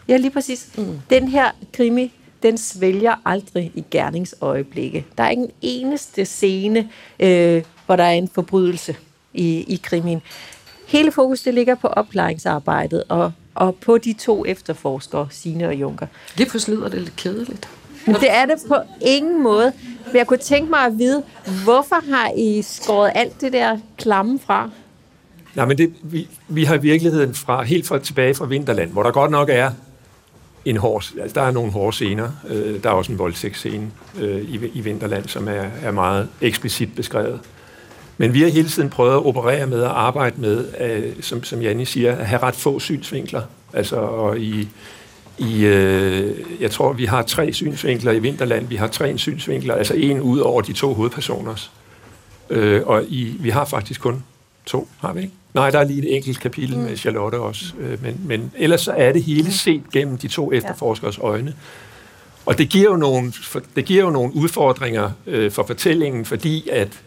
Ja, 0.08 0.18
lige 0.18 0.32
præcis. 0.32 0.68
Mm. 0.78 1.00
Den 1.10 1.28
her 1.28 1.52
krimi, 1.74 2.12
den 2.44 2.58
svælger 2.58 3.16
aldrig 3.26 3.72
i 3.76 3.84
gerningsøjeblikke. 3.92 5.06
Der 5.18 5.24
er 5.24 5.30
ikke 5.30 5.44
en 5.44 5.52
eneste 5.62 6.26
scene, 6.26 6.90
øh, 7.20 7.64
hvor 7.86 7.96
der 7.96 8.04
er 8.04 8.12
en 8.12 8.30
forbrydelse 8.34 8.96
i, 9.34 9.66
i 9.68 9.80
krimien. 9.84 10.22
Hele 10.88 11.12
fokus 11.12 11.42
det 11.42 11.54
ligger 11.54 11.76
på 11.76 11.88
opklaringsarbejdet 11.88 13.04
og, 13.10 13.32
og 13.56 13.76
på 13.76 13.98
de 13.98 14.14
to 14.14 14.46
efterforskere, 14.46 15.28
Sine 15.32 15.68
og 15.68 15.76
Junker. 15.76 16.08
Lige 16.38 16.50
pludselig 16.50 16.78
lyder 16.78 16.90
det 16.90 17.02
lidt 17.02 17.16
kedeligt. 17.16 17.70
Men 18.06 18.16
det 18.16 18.32
er 18.32 18.46
det 18.46 18.56
på 18.68 18.76
ingen 19.02 19.44
måde. 19.44 19.74
Men 20.08 20.16
jeg 20.16 20.28
kunne 20.28 20.40
tænke 20.40 20.70
mig 20.70 20.80
at 20.80 20.98
vide, 20.98 21.24
hvorfor 21.64 22.12
har 22.12 22.32
I 22.38 22.62
skåret 22.62 23.12
alt 23.16 23.42
det 23.42 23.54
der 23.54 23.78
klamme 23.98 24.40
fra? 24.40 24.70
Nej, 25.56 25.66
men 25.66 25.78
det, 25.78 25.94
vi, 26.04 26.28
vi 26.48 26.64
har 26.64 26.76
i 26.76 26.82
virkeligheden 26.82 27.34
fra, 27.34 27.64
helt 27.64 27.88
fra, 27.88 28.00
tilbage 28.00 28.36
fra 28.36 28.46
Vinterland, 28.46 28.92
hvor 28.92 29.04
der 29.04 29.12
godt 29.12 29.32
nok 29.32 29.50
er 29.52 29.72
en 30.66 30.78
hård, 30.78 31.04
altså 31.22 31.36
der 31.36 31.42
er 31.42 31.52
nogle 31.52 31.72
hårde 31.72 31.94
scener. 31.94 32.30
Øh, 32.48 32.84
der 32.84 32.90
er 32.90 32.94
også 32.94 33.12
en 33.12 33.20
voldtægtsscene 33.20 33.92
øh, 34.20 34.42
i, 34.42 34.72
i 34.74 34.82
Vinterland, 34.82 35.28
som 35.28 35.48
er, 35.48 35.66
er 35.82 35.92
meget 35.92 36.30
eksplicit 36.42 36.96
beskrevet. 36.96 37.40
Men 38.18 38.34
vi 38.34 38.42
har 38.42 38.50
hele 38.50 38.70
tiden 38.70 38.90
prøvet 38.90 39.14
at 39.14 39.26
operere 39.26 39.68
med 39.68 39.82
og 39.82 40.02
arbejde 40.08 40.42
med, 40.42 40.66
øh, 40.82 41.24
som, 41.24 41.44
som 41.44 41.62
Janni 41.62 41.86
siger, 41.86 42.16
at 42.16 42.28
have 42.28 42.44
ret 42.44 42.56
få 42.56 42.80
synsvinkler. 42.80 43.42
Altså, 43.74 43.96
og 43.96 44.40
i, 44.40 44.68
i, 45.38 45.66
øh, 45.66 46.36
jeg 46.60 46.72
tror, 46.72 46.94
vi 46.94 47.06
har 47.06 47.22
tre 47.22 47.54
synsvinkler 47.54 48.12
i 48.12 48.20
Vinterland. 48.20 48.68
Vi 48.68 48.76
har 48.76 48.88
tre 48.88 49.18
synsvinkler, 49.18 49.76
altså 49.76 49.94
en 49.94 50.22
ud 50.22 50.40
over 50.40 50.62
de 50.62 50.74
to 50.74 50.94
hovedpersoners. 50.94 51.72
Øh, 52.50 52.82
og 52.86 53.04
i, 53.04 53.38
vi 53.40 53.50
har 53.50 53.66
faktisk 53.66 54.02
kun 54.02 54.24
to, 54.66 54.88
har 55.00 55.14
vi 55.14 55.22
ikke? 55.22 55.34
Nej, 55.56 55.70
der 55.70 55.80
er 55.80 55.84
lige 55.84 56.10
et 56.10 56.16
enkelt 56.16 56.40
kapitel 56.40 56.78
mm. 56.78 56.84
med 56.84 56.98
Charlotte 56.98 57.36
også, 57.36 57.66
øh, 57.80 58.04
men, 58.04 58.22
men 58.26 58.52
ellers 58.58 58.82
så 58.82 58.92
er 58.92 59.12
det 59.12 59.24
hele 59.24 59.52
set 59.52 59.82
gennem 59.94 60.18
de 60.18 60.28
to 60.28 60.52
efterforskers 60.52 61.18
øjne. 61.18 61.54
Og 62.46 62.58
det 62.58 62.70
giver 62.70 62.90
jo 62.90 62.96
nogle, 62.96 63.34
det 63.76 63.86
giver 63.86 64.04
jo 64.04 64.10
nogle 64.10 64.36
udfordringer 64.36 65.12
øh, 65.28 65.52
for 65.52 65.64
fortællingen, 65.64 66.26
fordi 66.26 66.70
at 66.70 67.00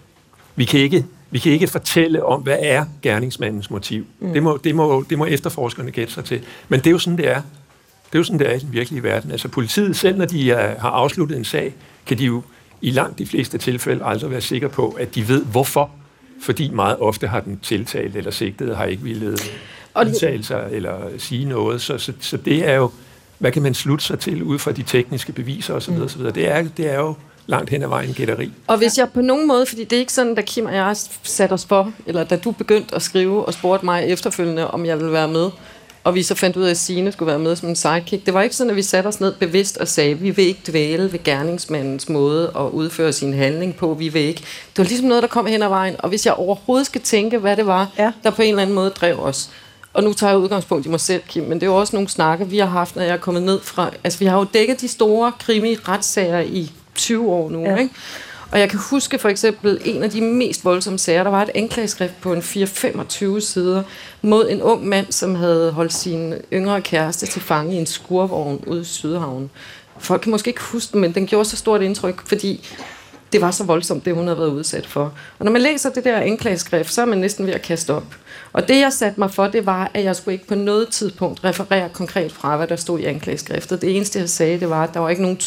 vi 0.57 0.65
kan 0.65 0.81
ikke 0.81 1.05
vi 1.31 1.39
kan 1.39 1.53
ikke 1.53 1.67
fortælle 1.67 2.25
om, 2.25 2.43
hvad 2.43 2.57
er 2.61 2.85
gerningsmandens 3.03 3.71
motiv. 3.71 4.07
Mm. 4.21 4.33
Det, 4.33 4.43
må, 4.43 4.59
det, 4.65 4.75
må, 4.75 5.05
det 5.11 5.19
må 5.19 5.25
efterforskerne 5.25 5.91
gætte 5.91 6.13
sig 6.13 6.25
til. 6.25 6.41
Men 6.69 6.81
det 6.81 6.87
er 6.87 6.91
jo 6.91 6.99
sådan, 6.99 7.17
det 7.17 7.29
er. 7.29 7.43
Det 8.07 8.15
er 8.15 8.19
jo 8.19 8.25
sådan, 8.25 8.39
det 8.39 8.51
er 8.51 8.55
i 8.55 8.59
den 8.59 8.73
virkelige 8.73 9.03
verden. 9.03 9.31
Altså 9.31 9.49
politiet, 9.49 9.97
selv 9.97 10.19
når 10.19 10.25
de 10.25 10.51
er, 10.51 10.81
har 10.81 10.91
afsluttet 10.91 11.39
en 11.39 11.45
sag, 11.45 11.75
kan 12.07 12.19
de 12.19 12.25
jo 12.25 12.43
i 12.81 12.91
langt 12.91 13.19
de 13.19 13.27
fleste 13.27 13.59
tilfælde 13.59 14.05
aldrig 14.05 14.31
være 14.31 14.41
sikre 14.41 14.69
på, 14.69 14.89
at 14.89 15.15
de 15.15 15.29
ved, 15.29 15.45
hvorfor 15.45 15.91
fordi 16.43 16.71
meget 16.71 16.97
ofte 16.99 17.27
har 17.27 17.41
den 17.41 17.61
tiltalt 17.63 18.17
eller 18.17 18.31
sigtet 18.31 18.77
har 18.77 18.85
ikke 18.85 19.03
ville 19.03 19.37
udtale 20.07 20.45
sig 20.45 20.69
eller 20.71 20.99
sige 21.19 21.45
noget. 21.45 21.81
Så, 21.81 21.99
så, 21.99 22.13
så 22.21 22.37
det 22.37 22.69
er 22.69 22.75
jo, 22.75 22.91
hvad 23.39 23.53
kan 23.53 23.63
man 23.63 23.75
slutte 23.75 24.05
sig 24.05 24.19
til 24.19 24.43
ud 24.43 24.59
fra 24.59 24.73
de 24.73 24.83
tekniske 24.83 25.33
beviser 25.33 25.75
osv. 25.75 25.93
Mm. 25.93 26.03
osv. 26.03 26.23
Det, 26.23 26.49
er, 26.49 26.65
det 26.77 26.91
er 26.91 26.99
jo 26.99 27.15
langt 27.47 27.71
hen 27.71 27.83
ad 27.83 27.89
vejen 27.89 28.15
gætteri. 28.15 28.53
Og 28.67 28.79
hvis 28.79 28.99
jeg 28.99 29.09
på 29.15 29.21
nogen 29.21 29.49
måde, 29.49 29.67
fordi 29.67 29.85
det 29.85 29.97
er 29.97 30.01
ikke 30.01 30.13
sådan, 30.13 30.35
da 30.35 30.43
Kim 30.43 30.67
og 30.67 30.75
jeg 30.75 30.97
satte 31.23 31.53
os 31.53 31.67
for, 31.67 31.93
eller 32.07 32.25
da 32.25 32.37
du 32.37 32.51
begyndte 32.51 32.95
at 32.95 33.03
skrive 33.03 33.45
og 33.45 33.55
spurgte 33.55 33.85
mig 33.85 34.05
efterfølgende, 34.05 34.71
om 34.71 34.87
jeg 34.87 34.99
ville 34.99 35.13
være 35.13 35.29
med, 35.29 35.51
og 36.09 36.15
vi 36.15 36.23
så 36.23 36.35
fandt 36.35 36.57
ud 36.57 36.63
af, 36.63 36.71
at 36.71 36.77
Signe 36.77 37.13
skulle 37.13 37.27
være 37.27 37.39
med 37.39 37.57
som 37.57 37.69
en 37.69 37.77
sidekick. 37.77 38.27
Det 38.27 38.35
var 38.35 38.43
ikke 38.43 38.57
sådan, 38.57 38.71
at 38.71 38.77
vi 38.77 38.83
satte 38.83 39.09
os 39.09 39.21
ned 39.21 39.33
bevidst 39.33 39.77
og 39.77 39.89
sagde, 39.89 40.11
at 40.11 40.23
vi 40.23 40.31
vil 40.31 40.47
ikke 40.47 40.61
dvæle 40.67 41.13
ved 41.13 41.25
gerningsmandens 41.25 42.09
måde 42.09 42.53
at 42.57 42.65
udføre 42.65 43.13
sin 43.13 43.35
handling 43.35 43.77
på. 43.77 43.95
Vi 43.95 44.09
vil 44.09 44.23
ikke. 44.23 44.41
Det 44.41 44.79
var 44.79 44.85
ligesom 44.85 45.09
noget, 45.09 45.23
der 45.23 45.29
kom 45.29 45.47
hen 45.47 45.63
ad 45.63 45.69
vejen. 45.69 45.97
Og 45.99 46.09
hvis 46.09 46.27
jeg 46.27 46.35
overhovedet 46.35 46.87
skal 46.87 47.01
tænke, 47.01 47.39
hvad 47.39 47.57
det 47.57 47.67
var, 47.67 47.89
ja. 47.99 48.13
der 48.23 48.31
på 48.31 48.43
en 48.43 48.49
eller 48.49 48.63
anden 48.63 48.75
måde 48.75 48.91
drev 48.91 49.21
os, 49.21 49.51
og 49.93 50.03
nu 50.03 50.13
tager 50.13 50.31
jeg 50.31 50.39
udgangspunkt 50.41 50.87
i 50.87 50.89
mig 50.89 51.01
selv, 51.01 51.23
Kim, 51.29 51.45
men 51.45 51.61
det 51.61 51.67
er 51.67 51.71
jo 51.71 51.77
også 51.77 51.97
nogle 51.97 52.09
snakke, 52.09 52.49
vi 52.49 52.59
har 52.59 52.67
haft, 52.67 52.97
når 52.97 53.03
jeg 53.03 53.13
er 53.13 53.17
kommet 53.17 53.43
ned 53.43 53.61
fra... 53.61 53.91
Altså, 54.05 54.19
vi 54.19 54.25
har 54.25 54.39
jo 54.39 54.47
dækket 54.55 54.81
de 54.81 54.89
store 54.89 55.33
krimi-retssager 55.39 56.41
i 56.41 56.73
20 56.95 57.31
år 57.31 57.51
nu, 57.51 57.63
ja. 57.63 57.77
ikke? 57.77 57.95
Og 58.53 58.61
jeg 58.61 58.71
kan 58.71 58.79
huske 58.91 59.19
for 59.19 59.29
eksempel 59.29 59.81
en 59.85 60.03
af 60.03 60.11
de 60.11 60.21
mest 60.21 60.65
voldsomme 60.65 60.99
sager, 60.99 61.23
der 61.23 61.31
var 61.31 61.43
et 61.43 61.51
anklageskrift 61.55 62.21
på 62.21 62.33
en 62.33 62.41
4-25 62.41 63.41
sider 63.41 63.83
mod 64.23 64.51
en 64.51 64.63
ung 64.63 64.87
mand, 64.87 65.13
som 65.13 65.35
havde 65.35 65.73
holdt 65.73 65.93
sin 65.93 66.35
yngre 66.53 66.81
kæreste 66.81 67.27
til 67.27 67.41
fange 67.41 67.75
i 67.75 67.79
en 67.79 67.87
skurvogn 67.87 68.65
ude 68.67 68.81
i 68.81 68.85
Sydhavn. 68.85 69.51
Folk 69.99 70.21
kan 70.23 70.31
måske 70.31 70.49
ikke 70.49 70.61
huske 70.61 70.93
den, 70.93 71.01
men 71.01 71.15
den 71.15 71.27
gjorde 71.27 71.45
så 71.45 71.57
stort 71.57 71.83
indtryk, 71.83 72.29
fordi 72.29 72.69
det 73.33 73.41
var 73.41 73.51
så 73.51 73.65
voldsomt, 73.65 74.05
det 74.05 74.15
hun 74.15 74.27
havde 74.27 74.39
været 74.39 74.51
udsat 74.51 74.87
for. 74.87 75.13
Og 75.39 75.45
når 75.45 75.53
man 75.53 75.63
læser 75.63 75.91
det 75.91 76.05
der 76.05 76.17
anklageskrift, 76.17 76.93
så 76.93 77.01
er 77.03 77.07
man 77.07 77.19
næsten 77.19 77.47
ved 77.47 77.53
at 77.55 77.63
kaste 77.63 77.95
op. 77.95 78.15
Og 78.53 78.69
det, 78.69 78.81
jeg 78.81 78.93
satte 78.93 79.21
mig 79.21 79.31
for, 79.31 79.47
det 79.47 79.67
var, 79.67 79.91
at 79.95 80.05
jeg 80.05 80.17
skulle 80.17 80.33
ikke 80.33 80.47
på 80.47 80.55
noget 80.55 80.89
tidspunkt 80.89 81.45
referere 81.45 81.89
konkret 81.89 82.33
fra, 82.33 82.57
hvad 82.57 82.67
der 82.67 82.77
stod 82.77 82.99
i 82.99 83.05
anklageskriftet. 83.05 83.81
Det 83.81 83.97
eneste, 83.97 84.19
jeg 84.19 84.29
sagde, 84.29 84.61
det 84.61 84.71
var, 84.71 84.85
at 84.85 84.95
der 84.95 85.01
var 85.01 85.09
ikke 85.09 85.23
nogen, 85.23 85.41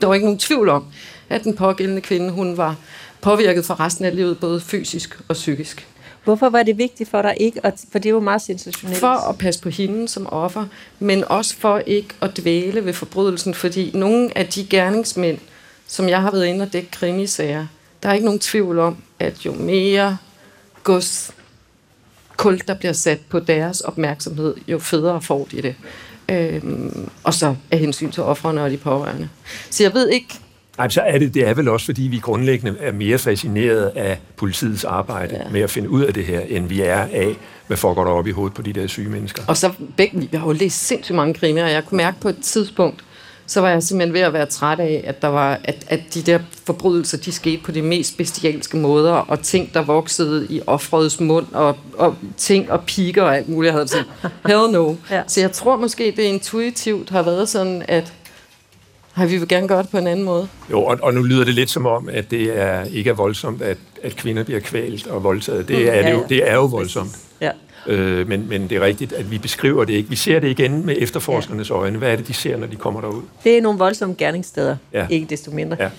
der 0.00 0.06
var 0.06 0.14
ikke 0.14 0.26
nogen 0.26 0.38
tvivl 0.38 0.68
om, 0.68 0.84
at 1.32 1.44
den 1.44 1.56
pågældende 1.56 2.02
kvinde, 2.02 2.30
hun 2.30 2.56
var 2.56 2.76
påvirket 3.20 3.64
for 3.64 3.80
resten 3.80 4.04
af 4.04 4.16
livet, 4.16 4.38
både 4.38 4.60
fysisk 4.60 5.20
og 5.28 5.34
psykisk. 5.34 5.88
Hvorfor 6.24 6.48
var 6.48 6.62
det 6.62 6.78
vigtigt 6.78 7.10
for 7.10 7.22
dig 7.22 7.34
ikke, 7.40 7.66
at, 7.66 7.84
for 7.92 7.98
det 7.98 8.14
var 8.14 8.20
meget 8.20 8.42
sensationelt? 8.42 8.98
For 8.98 9.28
at 9.28 9.38
passe 9.38 9.62
på 9.62 9.68
hende 9.68 10.08
som 10.08 10.26
offer, 10.32 10.66
men 10.98 11.24
også 11.24 11.56
for 11.56 11.78
ikke 11.78 12.08
at 12.20 12.36
dvæle 12.36 12.84
ved 12.84 12.92
forbrydelsen, 12.92 13.54
fordi 13.54 13.90
nogle 13.94 14.38
af 14.38 14.46
de 14.46 14.66
gerningsmænd, 14.66 15.38
som 15.86 16.08
jeg 16.08 16.22
har 16.22 16.30
været 16.30 16.46
inde 16.46 16.62
og 16.62 16.72
dække 16.72 16.90
krimisager, 16.90 17.66
der 18.02 18.08
er 18.08 18.12
ikke 18.12 18.24
nogen 18.24 18.40
tvivl 18.40 18.78
om, 18.78 18.96
at 19.18 19.46
jo 19.46 19.52
mere 19.52 20.16
gods 20.84 21.30
kul, 22.36 22.60
der 22.68 22.74
bliver 22.74 22.92
sat 22.92 23.20
på 23.28 23.40
deres 23.40 23.80
opmærksomhed, 23.80 24.54
jo 24.68 24.78
federe 24.78 25.22
får 25.22 25.48
de 25.50 25.62
det. 25.62 25.74
Øhm, 26.28 27.10
og 27.24 27.34
så 27.34 27.54
af 27.70 27.78
hensyn 27.78 28.10
til 28.10 28.22
offrene 28.22 28.62
og 28.62 28.70
de 28.70 28.76
pårørende. 28.76 29.28
Så 29.70 29.82
jeg 29.82 29.94
ved 29.94 30.08
ikke, 30.08 30.40
Nej, 30.78 30.88
så 30.88 31.00
er 31.00 31.18
det, 31.18 31.34
det 31.34 31.48
er 31.48 31.54
vel 31.54 31.68
også, 31.68 31.86
fordi 31.86 32.02
vi 32.02 32.18
grundlæggende 32.18 32.78
er 32.80 32.92
mere 32.92 33.18
fascineret 33.18 33.92
af 33.96 34.18
politiets 34.36 34.84
arbejde 34.84 35.34
ja. 35.44 35.50
med 35.50 35.60
at 35.60 35.70
finde 35.70 35.90
ud 35.90 36.02
af 36.02 36.14
det 36.14 36.24
her, 36.24 36.40
end 36.40 36.66
vi 36.66 36.80
er 36.80 36.98
af, 37.12 37.36
hvad 37.66 37.76
foregår 37.76 38.04
der 38.04 38.10
op 38.10 38.26
i 38.26 38.30
hovedet 38.30 38.54
på 38.54 38.62
de 38.62 38.72
der 38.72 38.86
syge 38.86 39.08
mennesker. 39.08 39.42
Og 39.48 39.56
så 39.56 39.72
begge, 39.96 40.20
vi 40.20 40.36
har 40.36 40.46
jo 40.46 40.52
læst 40.52 40.86
sindssygt 40.86 41.16
mange 41.16 41.34
krimier, 41.34 41.64
og 41.64 41.70
jeg 41.70 41.84
kunne 41.84 41.96
mærke 41.96 42.20
på 42.20 42.28
et 42.28 42.38
tidspunkt, 42.42 43.04
så 43.46 43.60
var 43.60 43.68
jeg 43.68 43.82
simpelthen 43.82 44.14
ved 44.14 44.20
at 44.20 44.32
være 44.32 44.46
træt 44.46 44.80
af, 44.80 45.04
at, 45.06 45.22
der 45.22 45.28
var, 45.28 45.60
at, 45.64 45.84
at 45.88 46.00
de 46.14 46.22
der 46.22 46.38
forbrydelser, 46.66 47.18
de 47.18 47.32
skete 47.32 47.62
på 47.62 47.72
de 47.72 47.82
mest 47.82 48.16
bestialske 48.16 48.76
måder, 48.76 49.12
og 49.12 49.40
ting, 49.40 49.74
der 49.74 49.82
voksede 49.82 50.46
i 50.50 50.60
offrets 50.66 51.20
mund, 51.20 51.46
og, 51.52 51.76
og 51.94 52.16
ting 52.36 52.70
og 52.70 52.84
piker 52.84 53.22
og 53.22 53.36
alt 53.36 53.48
muligt. 53.48 53.70
Jeg 53.70 53.74
havde 53.74 53.88
sådan, 53.88 54.06
hell 54.46 54.72
no. 54.72 54.94
Ja. 55.10 55.22
Så 55.26 55.40
jeg 55.40 55.52
tror 55.52 55.76
måske, 55.76 56.04
det 56.16 56.22
intuitivt 56.22 57.10
har 57.10 57.22
været 57.22 57.48
sådan, 57.48 57.82
at 57.88 58.12
har 59.12 59.26
vi 59.26 59.36
vil 59.36 59.48
gerne 59.48 59.68
gøre 59.68 59.82
det 59.82 59.90
på 59.90 59.98
en 59.98 60.06
anden 60.06 60.24
måde. 60.24 60.48
Jo, 60.70 60.84
og, 60.84 60.98
og 61.02 61.14
nu 61.14 61.22
lyder 61.22 61.44
det 61.44 61.54
lidt 61.54 61.70
som 61.70 61.86
om, 61.86 62.08
at 62.08 62.30
det 62.30 62.58
er 62.58 62.84
ikke 62.84 63.10
er 63.10 63.14
voldsomt, 63.14 63.62
at, 63.62 63.78
at 64.02 64.16
kvinder 64.16 64.42
bliver 64.44 64.60
kvalt 64.60 65.06
og 65.06 65.24
voldtaget. 65.24 65.68
Det, 65.68 65.76
mm, 65.76 65.82
er, 65.82 65.94
ja, 65.94 66.06
det, 66.06 66.12
jo, 66.12 66.24
det 66.28 66.50
er 66.50 66.54
jo 66.54 66.64
voldsomt. 66.64 67.18
Ja. 67.40 67.50
Øh, 67.86 68.28
men, 68.28 68.48
men 68.48 68.70
det 68.70 68.76
er 68.76 68.80
rigtigt, 68.80 69.12
at 69.12 69.30
vi 69.30 69.38
beskriver 69.38 69.84
det 69.84 69.92
ikke. 69.92 70.08
Vi 70.08 70.16
ser 70.16 70.40
det 70.40 70.48
igen 70.48 70.86
med 70.86 70.96
efterforskernes 70.98 71.70
ja. 71.70 71.74
øjne. 71.74 71.98
Hvad 71.98 72.12
er 72.12 72.16
det, 72.16 72.28
de 72.28 72.34
ser, 72.34 72.56
når 72.56 72.66
de 72.66 72.76
kommer 72.76 73.00
derud? 73.00 73.22
Det 73.44 73.58
er 73.58 73.62
nogle 73.62 73.78
voldsomme 73.78 74.14
gerningssteder, 74.18 74.76
ja. 74.92 75.06
ikke 75.10 75.26
desto 75.26 75.50
mindre. 75.50 75.76
Ja. 75.80 75.90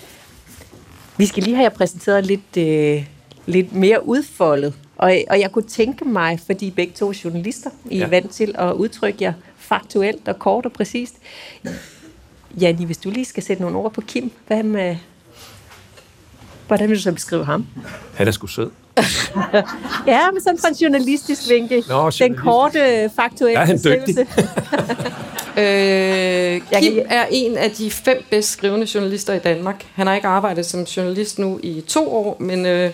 Vi 1.17 1.25
skal 1.25 1.43
lige 1.43 1.55
have 1.55 1.69
præsenteret 1.69 2.25
lidt, 2.25 2.57
øh, 2.57 3.05
lidt 3.45 3.73
mere 3.73 4.07
udfoldet. 4.07 4.73
Og, 4.97 5.17
og 5.29 5.39
jeg 5.39 5.51
kunne 5.51 5.67
tænke 5.67 6.05
mig, 6.05 6.39
fordi 6.45 6.71
begge 6.71 6.93
to 6.93 7.09
er 7.09 7.19
journalister, 7.23 7.69
I 7.89 7.97
ja. 7.97 8.03
er 8.03 8.09
vant 8.09 8.31
til 8.31 8.55
at 8.57 8.73
udtrykke 8.73 9.17
jer 9.23 9.33
faktuelt 9.57 10.27
og 10.27 10.39
kort 10.39 10.65
og 10.65 10.71
præcist. 10.71 11.15
Janni, 12.61 12.85
hvis 12.85 12.97
du 12.97 13.09
lige 13.09 13.25
skal 13.25 13.43
sætte 13.43 13.61
nogle 13.63 13.77
ord 13.77 13.93
på 13.93 14.01
Kim, 14.01 14.31
hvad 14.47 14.63
med, 14.63 14.95
hvordan 16.67 16.89
vil 16.89 16.97
du 16.97 17.01
så 17.01 17.11
beskrive 17.11 17.45
ham? 17.45 17.67
Han 18.13 18.27
er 18.27 18.31
sgu 18.31 18.47
sød. 18.47 18.69
ja, 20.07 20.31
men 20.31 20.41
sådan 20.43 20.59
fra 20.59 20.67
en 20.67 20.75
journalistisk 20.75 21.49
vinkel. 21.49 21.83
Nå, 21.89 22.09
Den 22.09 22.35
korte, 22.35 23.11
faktuelle 23.15 23.59
er 23.59 23.65
han 23.65 23.79
dygtig. 23.83 24.17
øh, 25.63 26.81
Kim 26.81 26.99
er 27.09 27.25
en 27.31 27.57
af 27.57 27.71
de 27.71 27.91
fem 27.91 28.23
bedst 28.29 28.51
skrivende 28.51 28.87
journalister 28.95 29.33
i 29.33 29.39
Danmark. 29.39 29.85
Han 29.93 30.07
har 30.07 30.15
ikke 30.15 30.27
arbejdet 30.27 30.65
som 30.65 30.83
journalist 30.83 31.39
nu 31.39 31.59
i 31.63 31.81
to 31.87 32.15
år, 32.15 32.37
men 32.39 32.65
øh, 32.65 32.91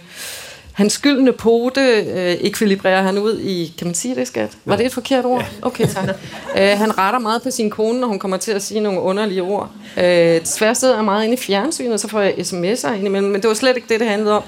Hans 0.79 0.93
skyldende 0.93 1.31
pote 1.31 1.81
øh, 1.81 2.37
ekvilibrerer 2.41 3.01
han 3.01 3.17
ud 3.17 3.39
i, 3.39 3.73
kan 3.77 3.87
man 3.87 3.95
sige 3.95 4.15
det, 4.15 4.27
skat? 4.27 4.57
Var 4.65 4.75
det 4.75 4.85
et 4.85 4.93
forkert 4.93 5.25
ord? 5.25 5.45
Okay, 5.61 5.87
tak. 5.87 6.09
øh, 6.57 6.77
han 6.77 6.97
retter 6.97 7.19
meget 7.19 7.41
på 7.41 7.51
sin 7.51 7.69
kone, 7.69 7.99
når 7.99 8.07
hun 8.07 8.19
kommer 8.19 8.37
til 8.37 8.51
at 8.51 8.63
sige 8.63 8.79
nogle 8.79 9.01
underlige 9.01 9.41
ord. 9.41 9.71
Øh, 9.97 10.45
sidder 10.45 10.95
jeg 10.95 11.05
meget 11.05 11.23
inde 11.23 11.33
i 11.33 11.37
fjernsynet, 11.37 11.99
så 11.99 12.07
får 12.07 12.21
jeg 12.21 12.33
sms'er 12.33 12.91
indimellem, 12.91 13.31
men 13.31 13.41
det 13.41 13.47
var 13.47 13.53
slet 13.53 13.75
ikke 13.75 13.87
det, 13.89 13.99
det 13.99 14.07
handlede 14.07 14.35
om. 14.35 14.43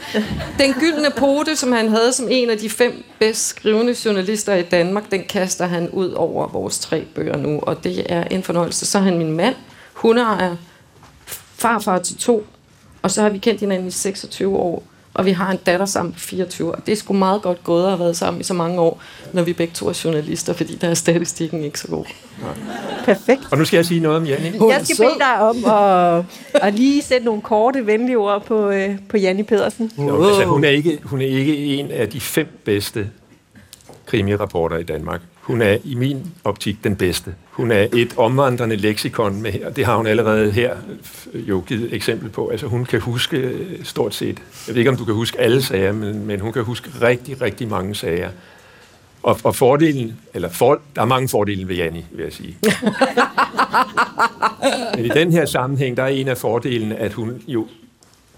Den 0.60 0.74
gyldne 0.74 1.10
pote, 1.18 1.56
som 1.56 1.72
han 1.72 1.90
havde 1.90 2.14
som 2.14 2.28
en 2.30 2.50
af 2.50 2.58
de 2.58 2.70
fem 2.70 3.04
bedst 3.20 3.48
skrivende 3.48 3.96
journalister 4.06 4.56
i 4.56 4.62
Danmark, 4.62 5.12
den 5.12 5.24
kaster 5.30 5.66
han 5.66 5.90
ud 5.90 6.12
over 6.12 6.48
vores 6.48 6.80
tre 6.80 7.06
bøger 7.16 7.38
nu, 7.38 7.60
og 7.60 7.84
det 7.84 8.06
er 8.10 8.24
en 8.24 8.44
fornøjelse. 8.44 8.86
Så 8.86 8.98
er 8.98 9.02
han 9.02 9.18
min 9.18 9.32
mand, 9.32 9.56
hundeejer, 9.94 10.56
farfar 11.56 12.00
til 12.00 12.18
to, 12.18 12.46
og 13.02 13.12
så 13.12 13.22
har 13.22 13.30
vi 13.30 13.38
kendt 13.38 13.60
hinanden 13.60 13.88
i 13.88 13.92
26 13.92 14.58
år 14.58 14.84
og 15.14 15.26
vi 15.26 15.32
har 15.32 15.52
en 15.52 15.58
datter 15.66 15.86
sammen 15.86 16.14
på 16.14 16.20
24, 16.20 16.76
og 16.76 16.86
det 16.86 16.92
er 16.92 16.96
sgu 16.96 17.14
meget 17.14 17.42
godt 17.42 17.64
gået 17.64 17.84
at 17.84 17.90
have 17.90 18.00
været 18.00 18.18
sammen 18.18 18.42
i 18.42 18.44
så 18.44 18.54
mange 18.54 18.82
år, 18.82 19.02
når 19.34 19.44
vi 19.44 19.54
begge 19.54 19.74
to 19.74 19.88
er 19.88 20.02
journalister, 20.04 20.54
fordi 20.54 20.76
der 20.76 20.88
er 20.88 20.94
statistikken 20.94 21.64
ikke 21.64 21.80
så 21.80 21.88
god. 21.88 22.06
Ja. 22.42 22.48
Perfekt. 23.06 23.42
Og 23.52 23.58
nu 23.58 23.66
skal 23.66 23.78
jeg 23.78 23.86
sige 23.86 24.00
noget 24.00 24.18
om 24.18 24.26
Janni. 24.26 24.48
Jeg 24.48 24.82
skal 24.84 24.98
bede 24.98 25.20
dig 25.20 25.42
om 25.42 25.66
at, 25.66 26.26
at 26.54 26.74
lige 26.74 27.02
sætte 27.02 27.26
nogle 27.26 27.42
korte, 27.42 27.86
venlige 27.86 28.18
ord 28.18 28.46
på, 28.46 28.70
øh, 28.70 28.96
på 29.10 29.18
Janni 29.18 29.44
Pedersen. 29.44 29.92
Jo, 29.98 30.28
altså, 30.28 30.46
hun, 30.46 30.64
er 30.64 30.70
ikke, 30.70 31.00
hun 31.04 31.22
er 31.22 31.28
ikke 31.28 31.66
en 31.66 31.92
af 31.92 32.10
de 32.10 32.22
fem 32.22 32.48
bedste 32.66 33.10
krimireporter 34.06 34.78
i 34.78 34.84
Danmark. 34.84 35.22
Hun 35.52 35.62
er 35.62 35.78
i 35.84 35.96
min 35.96 36.32
optik 36.44 36.84
den 36.84 36.96
bedste. 36.96 37.36
Hun 37.50 37.72
er 37.72 37.88
et 37.94 38.14
omvandrende 38.18 38.76
leksikon, 38.76 39.42
med, 39.42 39.64
og 39.64 39.76
det 39.76 39.86
har 39.86 39.98
hun 39.98 40.08
allerede 40.08 40.52
her 40.52 40.76
jo 41.34 41.64
givet 41.68 41.94
eksempel 41.94 42.30
på. 42.30 42.50
Altså 42.50 42.68
hun 42.68 42.86
kan 42.86 43.02
huske 43.02 43.38
øh, 43.38 43.86
stort 43.86 44.16
set, 44.16 44.38
jeg 44.68 44.76
ved 44.76 44.80
ikke 44.80 44.92
om 44.92 44.98
du 44.98 45.06
kan 45.06 45.14
huske 45.14 45.40
alle 45.40 45.62
sager, 45.62 45.92
men, 45.92 46.26
men 46.26 46.40
hun 46.40 46.54
kan 46.54 46.64
huske 46.64 46.90
rigtig, 47.02 47.42
rigtig 47.42 47.68
mange 47.68 47.96
sager. 47.96 48.30
Og, 49.24 49.40
og 49.44 49.56
fordelen, 49.56 50.20
eller 50.34 50.50
for, 50.50 50.82
der 50.96 51.02
er 51.02 51.06
mange 51.06 51.30
fordele 51.30 51.68
ved 51.68 51.76
Janni, 51.76 52.06
vil 52.12 52.24
jeg 52.24 52.34
sige. 52.34 52.58
men 54.96 55.06
i 55.06 55.10
den 55.10 55.32
her 55.32 55.46
sammenhæng, 55.46 55.98
der 55.98 56.04
er 56.04 56.08
en 56.08 56.28
af 56.28 56.38
fordelene, 56.38 56.96
at 56.96 57.14
hun 57.14 57.42
jo 57.48 57.68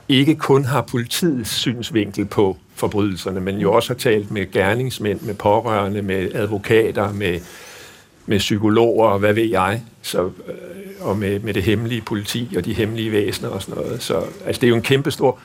ikke 0.10 0.36
kun 0.36 0.66
har 0.66 0.82
politiets 0.82 1.50
synsvinkel 1.50 2.26
på 2.26 2.58
forbrydelserne, 2.76 3.40
men 3.40 3.58
jo 3.58 3.74
også 3.74 3.94
har 3.94 4.00
talt 4.00 4.32
med 4.32 4.52
gerningsmænd, 4.52 5.22
med 5.22 5.34
pårørende, 5.34 6.02
med 6.02 6.36
advokater, 6.36 7.14
med, 7.14 7.40
med 8.26 8.40
psykologer 8.40 9.08
og 9.08 9.20
hvad 9.20 9.34
ved 9.34 9.50
jeg, 9.50 9.82
så, 10.02 10.24
øh, 10.24 10.32
og 11.02 11.18
med, 11.18 11.40
med 11.40 11.54
det 11.54 11.64
hemmelige 11.64 12.02
politi 12.02 12.54
og 12.58 12.66
de 12.66 12.74
hemmelige 12.74 13.12
væsener 13.12 13.50
og 13.50 13.62
sådan 13.62 13.84
noget. 13.84 14.02
Så 14.04 14.24
altså, 14.46 14.60
det 14.60 14.64
er 14.64 14.70
jo 14.70 14.76
en 14.76 14.82
kæmpe 14.82 15.12
stor... 15.12 15.40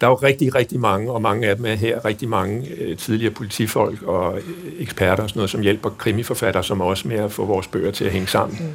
Der 0.00 0.06
er 0.06 0.10
jo 0.10 0.14
rigtig, 0.14 0.54
rigtig 0.54 0.80
mange, 0.80 1.12
og 1.12 1.22
mange 1.22 1.48
af 1.48 1.56
dem 1.56 1.64
er 1.64 1.74
her, 1.74 2.04
rigtig 2.04 2.28
mange 2.28 2.68
øh, 2.78 2.96
tidligere 2.96 3.34
politifolk 3.34 4.02
og 4.02 4.38
øh, 4.38 4.42
eksperter 4.78 5.22
og 5.22 5.28
sådan 5.28 5.38
noget, 5.38 5.50
som 5.50 5.60
hjælper 5.60 5.90
krimiforfattere 5.90 6.64
som 6.64 6.80
også 6.80 7.08
med 7.08 7.16
at 7.16 7.32
få 7.32 7.44
vores 7.44 7.66
bøger 7.66 7.90
til 7.90 8.04
at 8.04 8.12
hænge 8.12 8.28
sammen. 8.28 8.58
Mm. 8.60 8.72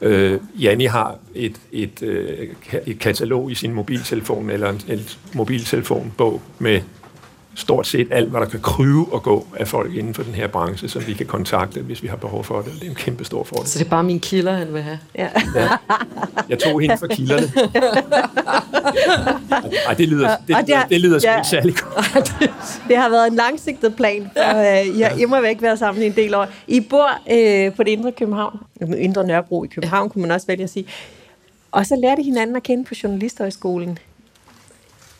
Øh, 0.00 0.40
Janni 0.60 0.84
har 0.84 1.18
et, 1.34 1.60
et, 1.72 2.02
øh, 2.02 2.48
et 2.86 2.98
katalog 2.98 3.50
i 3.50 3.54
sin 3.54 3.72
mobiltelefon, 3.72 4.50
eller 4.50 4.68
en, 4.70 4.80
en 4.88 5.00
mobiltelefonbog 5.34 6.42
med 6.58 6.80
stort 7.58 7.86
set 7.86 8.08
alt, 8.10 8.30
hvad 8.30 8.40
der 8.40 8.46
kan 8.46 8.60
kryve 8.60 9.06
og 9.12 9.22
gå 9.22 9.46
af 9.56 9.68
folk 9.68 9.94
inden 9.94 10.14
for 10.14 10.22
den 10.22 10.34
her 10.34 10.46
branche, 10.46 10.88
som 10.88 11.06
vi 11.06 11.12
kan 11.12 11.26
kontakte, 11.26 11.80
hvis 11.80 12.02
vi 12.02 12.08
har 12.08 12.16
behov 12.16 12.44
for 12.44 12.60
det. 12.60 12.72
Det 12.74 12.86
er 12.86 12.90
en 12.90 12.94
kæmpe 12.94 13.24
stor 13.24 13.44
fordel. 13.44 13.66
Så 13.66 13.78
det 13.78 13.84
er 13.84 13.90
bare 13.90 14.04
min 14.04 14.20
kilder, 14.20 14.52
han 14.52 14.74
vil 14.74 14.82
have? 14.82 14.98
Ja. 15.14 15.28
ja. 15.54 15.68
Jeg 16.48 16.58
tog 16.58 16.80
hende 16.80 16.96
for 16.98 17.06
kilderne. 17.06 17.52
Ej, 19.86 19.94
det 19.94 20.08
lyder, 20.08 20.36
det, 20.48 20.56
det, 20.56 20.68
lyder, 20.68 20.86
det 20.88 21.00
lyder 21.00 21.20
ja. 21.22 21.36
ikke 21.36 21.48
særlig 21.48 21.74
godt. 21.76 22.34
det 22.88 22.96
har 22.96 23.08
været 23.08 23.26
en 23.26 23.34
langsigtet 23.34 23.96
plan, 23.96 24.30
for 24.36 24.60
uh, 24.60 24.98
I 24.98 25.00
har 25.00 25.10
immer 25.10 25.40
væk 25.40 25.62
været 25.62 25.78
sammen 25.78 26.02
i 26.02 26.06
en 26.06 26.16
del 26.16 26.34
år. 26.34 26.46
I 26.66 26.80
bor 26.80 27.10
uh, 27.26 27.74
på 27.76 27.82
det 27.82 27.88
indre 27.88 28.12
København, 28.12 28.58
indre 28.98 29.26
Nørrebro 29.26 29.64
i 29.64 29.66
København, 29.66 30.10
kunne 30.10 30.22
man 30.22 30.30
også 30.30 30.46
vælge 30.46 30.64
at 30.64 30.70
sige. 30.70 30.86
Og 31.70 31.86
så 31.86 31.96
lærte 31.96 32.22
hinanden 32.22 32.56
at 32.56 32.62
kende 32.62 32.84
på 32.84 32.94
Journalisthøjskolen. 33.02 33.98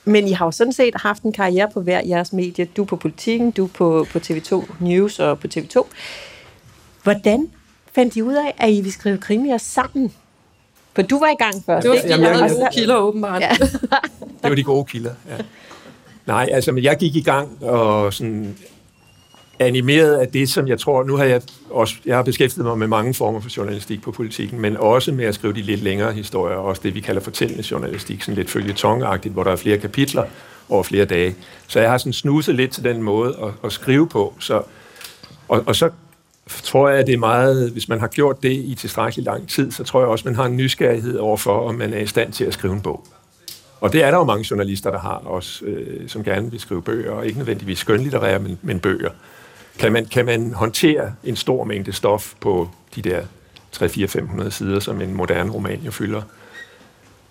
Men 0.09 0.29
I 0.29 0.33
har 0.33 0.45
jo 0.45 0.51
sådan 0.51 0.73
set 0.73 0.95
haft 0.95 1.23
en 1.23 1.33
karriere 1.33 1.69
på 1.75 1.81
hver 1.81 2.01
jeres 2.07 2.33
medie. 2.33 2.65
Du 2.65 2.85
på 2.85 2.97
Politiken, 2.97 3.51
du 3.51 3.67
på, 3.67 4.07
på 4.13 4.19
TV2 4.19 4.73
News 4.81 5.19
og 5.19 5.39
på 5.39 5.47
TV2. 5.55 5.87
Hvordan 7.03 7.49
fandt 7.95 8.17
I 8.17 8.23
ud 8.23 8.35
af, 8.35 8.55
at 8.59 8.71
I 8.71 8.75
ville 8.75 8.93
skrive 8.93 9.19
krimier 9.19 9.59
sammen? 9.59 10.13
For 10.95 11.03
du 11.03 11.19
var 11.19 11.27
i 11.27 11.37
gang 11.39 11.65
først. 11.67 11.83
Det 11.83 11.91
var, 11.91 11.97
fordi 11.97 12.09
jeg 12.09 12.19
havde 12.19 12.55
gode 12.55 12.69
kilder, 12.73 12.97
åbenbart. 12.97 13.43
Ja. 13.43 13.57
det 14.43 14.51
var 14.51 14.55
de 14.55 14.63
gode 14.63 14.85
kilder, 14.85 15.15
ja. 15.29 15.37
Nej, 16.27 16.49
altså, 16.53 16.73
men 16.73 16.85
jeg 16.85 16.97
gik 16.97 17.17
i 17.17 17.23
gang 17.23 17.65
og 17.65 18.15
sådan 18.15 18.57
animeret 19.61 20.17
af 20.17 20.29
det, 20.29 20.49
som 20.49 20.69
jeg 20.69 20.81
tror, 20.81 21.03
nu 21.03 21.17
har 21.17 21.25
jeg 21.25 21.43
også, 21.71 21.95
jeg 22.07 22.17
har 22.17 22.23
beskæftiget 22.23 22.67
mig 22.67 22.79
med 22.79 22.87
mange 22.87 23.15
former 23.15 23.41
for 23.41 23.51
journalistik 23.57 24.03
på 24.03 24.13
politikken, 24.13 24.61
men 24.61 24.77
også 24.77 25.13
med 25.13 25.25
at 25.25 25.35
skrive 25.35 25.53
de 25.53 25.63
lidt 25.63 25.83
længere 25.83 26.13
historier, 26.13 26.57
også 26.57 26.81
det, 26.85 26.95
vi 26.95 27.01
kalder 27.01 27.21
fortællende 27.21 27.65
journalistik, 27.71 28.23
sådan 28.23 28.35
lidt 28.35 28.51
følgetongagtigt, 28.51 29.35
hvor 29.35 29.45
der 29.45 29.53
er 29.53 29.57
flere 29.57 29.79
kapitler 29.79 30.25
over 30.69 30.83
flere 30.83 31.05
dage. 31.05 31.35
Så 31.67 31.81
jeg 31.81 31.91
har 31.91 31.99
sådan 31.99 32.13
snuset 32.13 32.55
lidt 32.55 32.71
til 32.71 32.85
den 32.85 33.03
måde 33.03 33.37
at, 33.43 33.51
at 33.65 33.73
skrive 33.73 34.09
på, 34.09 34.35
så, 34.39 34.63
og, 35.49 35.63
og 35.67 35.77
så 35.77 35.91
tror 36.49 36.89
jeg, 36.89 36.99
at 36.99 37.07
det 37.07 37.15
er 37.15 37.19
meget, 37.19 37.71
hvis 37.71 37.89
man 37.89 38.01
har 38.01 38.09
gjort 38.09 38.43
det 38.43 38.53
i 38.53 38.75
tilstrækkelig 38.75 39.25
lang 39.25 39.49
tid, 39.49 39.71
så 39.71 39.85
tror 39.85 40.01
jeg 40.01 40.09
også, 40.09 40.25
man 40.29 40.35
har 40.35 40.45
en 40.45 40.57
nysgerrighed 40.57 41.17
overfor, 41.17 41.69
om 41.69 41.75
man 41.75 41.95
er 41.95 41.99
i 41.99 42.07
stand 42.07 42.33
til 42.33 42.45
at 42.45 42.53
skrive 42.53 42.73
en 42.73 42.81
bog. 42.81 43.07
Og 43.81 43.93
det 43.93 44.05
er 44.05 44.11
der 44.11 44.19
jo 44.19 44.25
mange 44.25 44.47
journalister, 44.51 44.91
der 44.91 44.99
har 44.99 45.23
også, 45.25 45.65
øh, 45.65 46.09
som 46.09 46.25
gerne 46.25 46.51
vil 46.51 46.61
skrive 46.61 46.83
bøger, 46.83 47.11
og 47.11 47.27
ikke 47.27 47.39
nødvendigvis 47.39 47.79
skønlitterære, 47.79 48.39
men, 48.39 48.59
men 48.63 48.81
bøger. 48.81 49.11
Kan 49.79 49.93
man, 49.93 50.07
kan 50.07 50.27
man 50.27 50.53
håndtere 50.53 51.13
en 51.25 51.37
stor 51.37 51.65
mængde 51.65 51.93
stof 51.93 52.35
på 52.41 52.69
de 52.95 53.03
der 53.03 53.23
3-4-500 53.77 54.51
sider, 54.51 54.81
som 54.81 55.01
en 55.01 55.15
moderne 55.15 55.53
roman 55.53 55.81
jo 55.81 55.91
fylder? 55.91 56.23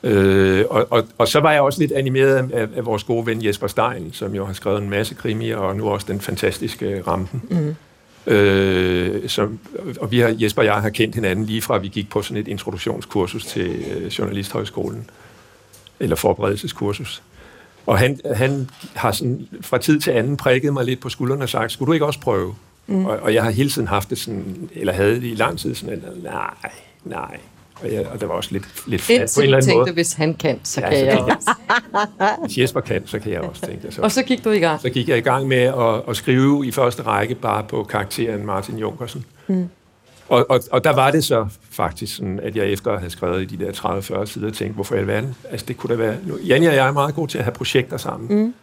Øh, 0.04 0.66
og, 0.70 0.88
og, 0.90 1.04
og 1.18 1.28
så 1.28 1.40
var 1.40 1.52
jeg 1.52 1.62
også 1.62 1.80
lidt 1.80 1.92
animeret 1.92 2.52
af, 2.54 2.68
af 2.76 2.86
vores 2.86 3.04
gode 3.04 3.26
ven 3.26 3.46
Jesper 3.46 3.68
Stein, 3.68 4.14
som 4.14 4.36
jo 4.36 4.46
har 4.46 4.54
skrevet 4.54 4.82
en 4.82 4.90
masse 4.90 5.16
krimier, 5.16 5.58
og 5.58 5.76
nu 5.76 5.90
også 5.90 6.06
den 6.10 6.22
fantastiske 6.22 7.04
Rampen. 7.08 7.42
Mm. 7.50 7.76
Øh, 8.34 9.30
som, 9.30 9.60
og 10.00 10.12
vi 10.12 10.20
har, 10.20 10.36
Jesper 10.40 10.62
og 10.62 10.66
jeg 10.66 10.76
har 10.76 10.90
kendt 10.90 11.16
hinanden 11.16 11.46
lige 11.46 11.62
fra, 11.62 11.76
at 11.76 11.84
vi 11.84 11.88
gik 11.88 12.10
på 12.10 12.22
sådan 12.22 12.38
et 12.38 12.48
introduktionskursus 12.48 13.46
til 13.46 13.86
øh, 13.96 14.08
Journalisthøjskolen, 14.08 15.10
eller 16.00 16.16
forberedelseskursus. 16.16 17.24
Og 17.88 17.98
han, 17.98 18.20
han 18.36 18.70
har 18.96 19.12
sådan 19.12 19.48
fra 19.62 19.78
tid 19.78 20.00
til 20.00 20.12
anden 20.12 20.38
prikket 20.38 20.74
mig 20.74 20.86
lidt 20.86 21.00
på 21.00 21.10
skuldrene 21.10 21.44
og 21.44 21.50
sagt, 21.50 21.72
skulle 21.72 21.88
du 21.88 21.94
ikke 21.94 22.06
også 22.06 22.20
prøve? 22.20 22.56
Mm. 22.88 23.06
Og, 23.06 23.20
og 23.20 23.34
jeg 23.34 23.44
har 23.44 23.52
hele 23.52 23.70
tiden 23.70 23.88
haft 23.88 24.10
det 24.10 24.18
sådan, 24.18 24.70
eller 24.74 24.94
havde 24.94 25.16
det 25.16 25.24
i 25.24 25.36
lang 25.36 25.60
tid 25.60 25.76
sådan, 25.76 26.04
nej, 26.24 26.72
nej. 27.04 27.38
Og, 27.82 27.94
jeg, 27.94 28.08
og 28.08 28.22
der 28.22 28.28
var 28.28 28.34
også 28.34 28.50
lidt, 28.52 28.66
lidt 28.88 29.02
flat 29.02 29.32
på 29.36 29.42
en 29.42 29.44
eller 29.44 29.58
anden 29.58 29.70
tænkte, 29.70 29.80
måde. 29.80 29.94
hvis 29.94 30.14
han 30.14 30.34
kan, 30.34 30.60
så 30.64 30.82
ja, 30.82 30.90
kan 30.90 31.00
så 31.00 31.06
jeg 31.06 31.20
også. 31.20 31.52
Hvis 32.46 32.58
Jesper 32.58 32.80
kan, 32.80 33.08
så 33.08 33.20
kan 33.20 33.32
jeg 33.32 33.42
også, 33.42 33.62
tænke 33.62 33.92
Så. 33.92 34.02
Og 34.02 34.12
så 34.12 34.24
gik 34.24 34.44
du 34.44 34.50
i 34.50 34.60
gang? 34.60 34.82
Så 34.82 34.90
gik 34.90 35.10
jeg 35.10 35.18
i 35.18 35.22
gang 35.22 35.48
med 35.48 35.58
at, 35.58 36.10
at 36.10 36.18
skrive 36.18 36.68
i 36.68 36.72
første 36.72 37.02
række 37.04 37.36
bare 37.36 37.64
på 37.64 37.84
karakteren 37.84 38.46
Martin 38.46 38.78
Junkersen. 38.78 39.26
Mm. 39.48 39.70
Og, 40.30 40.46
og, 40.50 40.60
og 40.72 40.84
der 40.84 40.94
var 40.94 41.12
det 41.12 41.24
så 41.24 41.48
faktisk 41.70 42.16
sådan, 42.16 42.40
at 42.40 42.56
jeg 42.56 42.66
efter 42.66 42.92
at 42.92 43.00
have 43.00 43.10
skrevet 43.10 43.42
i 43.42 43.56
de 43.56 43.66
der 43.66 43.72
30-40 43.72 44.26
sider 44.26 44.52
tænkte, 44.52 44.74
hvorfor 44.74 44.96
i 44.96 44.98
alverden? 44.98 45.36
Altså 45.50 45.66
det 45.66 45.78
kunne 45.78 45.90
da 45.90 45.96
være... 45.96 46.18
Nu, 46.26 46.38
Janne 46.38 46.68
og 46.70 46.76
jeg 46.76 46.88
er 46.88 46.92
meget 46.92 47.16
gode 47.16 47.32
til 47.32 47.38
at 47.38 47.44
have 47.44 47.54
projekter 47.54 47.98
sammen. 47.98 48.44
Mm. 48.44 48.54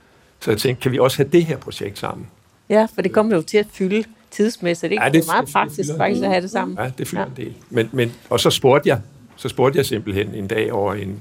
Så 0.40 0.50
jeg 0.50 0.58
tænkte, 0.58 0.82
kan 0.82 0.92
vi 0.92 0.98
også 0.98 1.16
have 1.16 1.28
det 1.32 1.44
her 1.44 1.56
projekt 1.56 1.98
sammen? 1.98 2.26
Ja, 2.68 2.86
for 2.94 3.02
det 3.02 3.12
kommer 3.12 3.36
jo 3.36 3.42
til 3.42 3.58
at 3.58 3.66
fylde 3.72 4.04
tidsmæssigt. 4.30 4.92
Ikke? 4.92 5.04
Ja, 5.04 5.08
det, 5.08 5.14
det 5.14 5.28
er 5.28 5.32
meget 5.32 5.48
praktisk 5.52 5.90
faktisk 5.96 6.22
at 6.22 6.30
have 6.30 6.42
det 6.42 6.50
sammen. 6.50 6.78
Ja, 6.80 6.90
det 6.98 7.08
fylder 7.08 7.22
ja. 7.22 7.28
en 7.28 7.36
del. 7.36 7.54
Men, 7.70 7.88
men, 7.92 8.12
og 8.30 8.40
så 8.40 8.50
spurgte 8.50 8.88
jeg, 8.88 9.00
så 9.36 9.48
spurgte 9.48 9.76
jeg 9.76 9.86
simpelthen 9.86 10.34
en 10.34 10.46
dag 10.46 10.72
over 10.72 10.94
en 10.94 11.20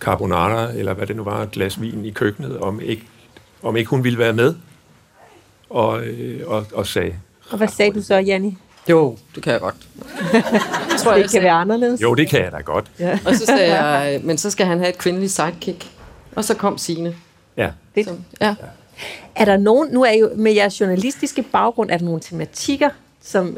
carbonara, 0.00 0.72
eller 0.72 0.94
hvad 0.94 1.06
det 1.06 1.16
nu 1.16 1.24
var, 1.24 1.42
et 1.42 1.50
glas 1.50 1.80
vin 1.80 2.04
i 2.04 2.10
køkkenet, 2.10 2.58
om 2.58 2.80
ikke, 2.80 3.02
om 3.62 3.76
ikke 3.76 3.90
hun 3.90 4.04
ville 4.04 4.18
være 4.18 4.32
med. 4.32 4.54
Og, 5.70 6.04
øh, 6.04 6.40
og, 6.46 6.66
og 6.74 6.86
sagde... 6.86 7.14
Og 7.50 7.56
hvad 7.56 7.68
sagde 7.68 7.92
du 7.92 8.02
så, 8.02 8.14
Janni? 8.14 8.58
Jo, 8.88 9.16
det 9.34 9.42
kan 9.42 9.52
jeg 9.52 9.60
godt. 9.60 9.74
jeg 10.32 10.42
tror, 10.98 11.14
det 11.14 11.30
kan 11.30 11.42
være 11.42 11.52
anderledes. 11.52 12.02
Jo, 12.02 12.14
det 12.14 12.28
kan 12.28 12.44
jeg 12.44 12.52
da 12.52 12.56
godt. 12.56 12.90
Ja. 12.98 13.18
og 13.26 13.34
så 13.34 13.46
sagde 13.46 13.74
jeg, 13.74 14.20
men 14.22 14.38
så 14.38 14.50
skal 14.50 14.66
han 14.66 14.78
have 14.78 14.88
et 14.88 14.98
kvindeligt 14.98 15.32
sidekick. 15.32 15.90
Og 16.34 16.44
så 16.44 16.54
kom 16.54 16.78
Signe. 16.78 17.14
Ja. 17.56 17.70
Det. 17.94 18.04
Så, 18.04 18.16
ja. 18.40 18.54
Er 19.34 19.44
der 19.44 19.56
nogen, 19.56 19.88
nu 19.90 20.04
er 20.04 20.12
jo 20.12 20.30
med 20.36 20.52
jeres 20.52 20.80
journalistiske 20.80 21.42
baggrund, 21.42 21.90
er 21.90 21.98
der 21.98 22.04
nogle 22.04 22.20
tematikker, 22.20 22.90
som 23.22 23.56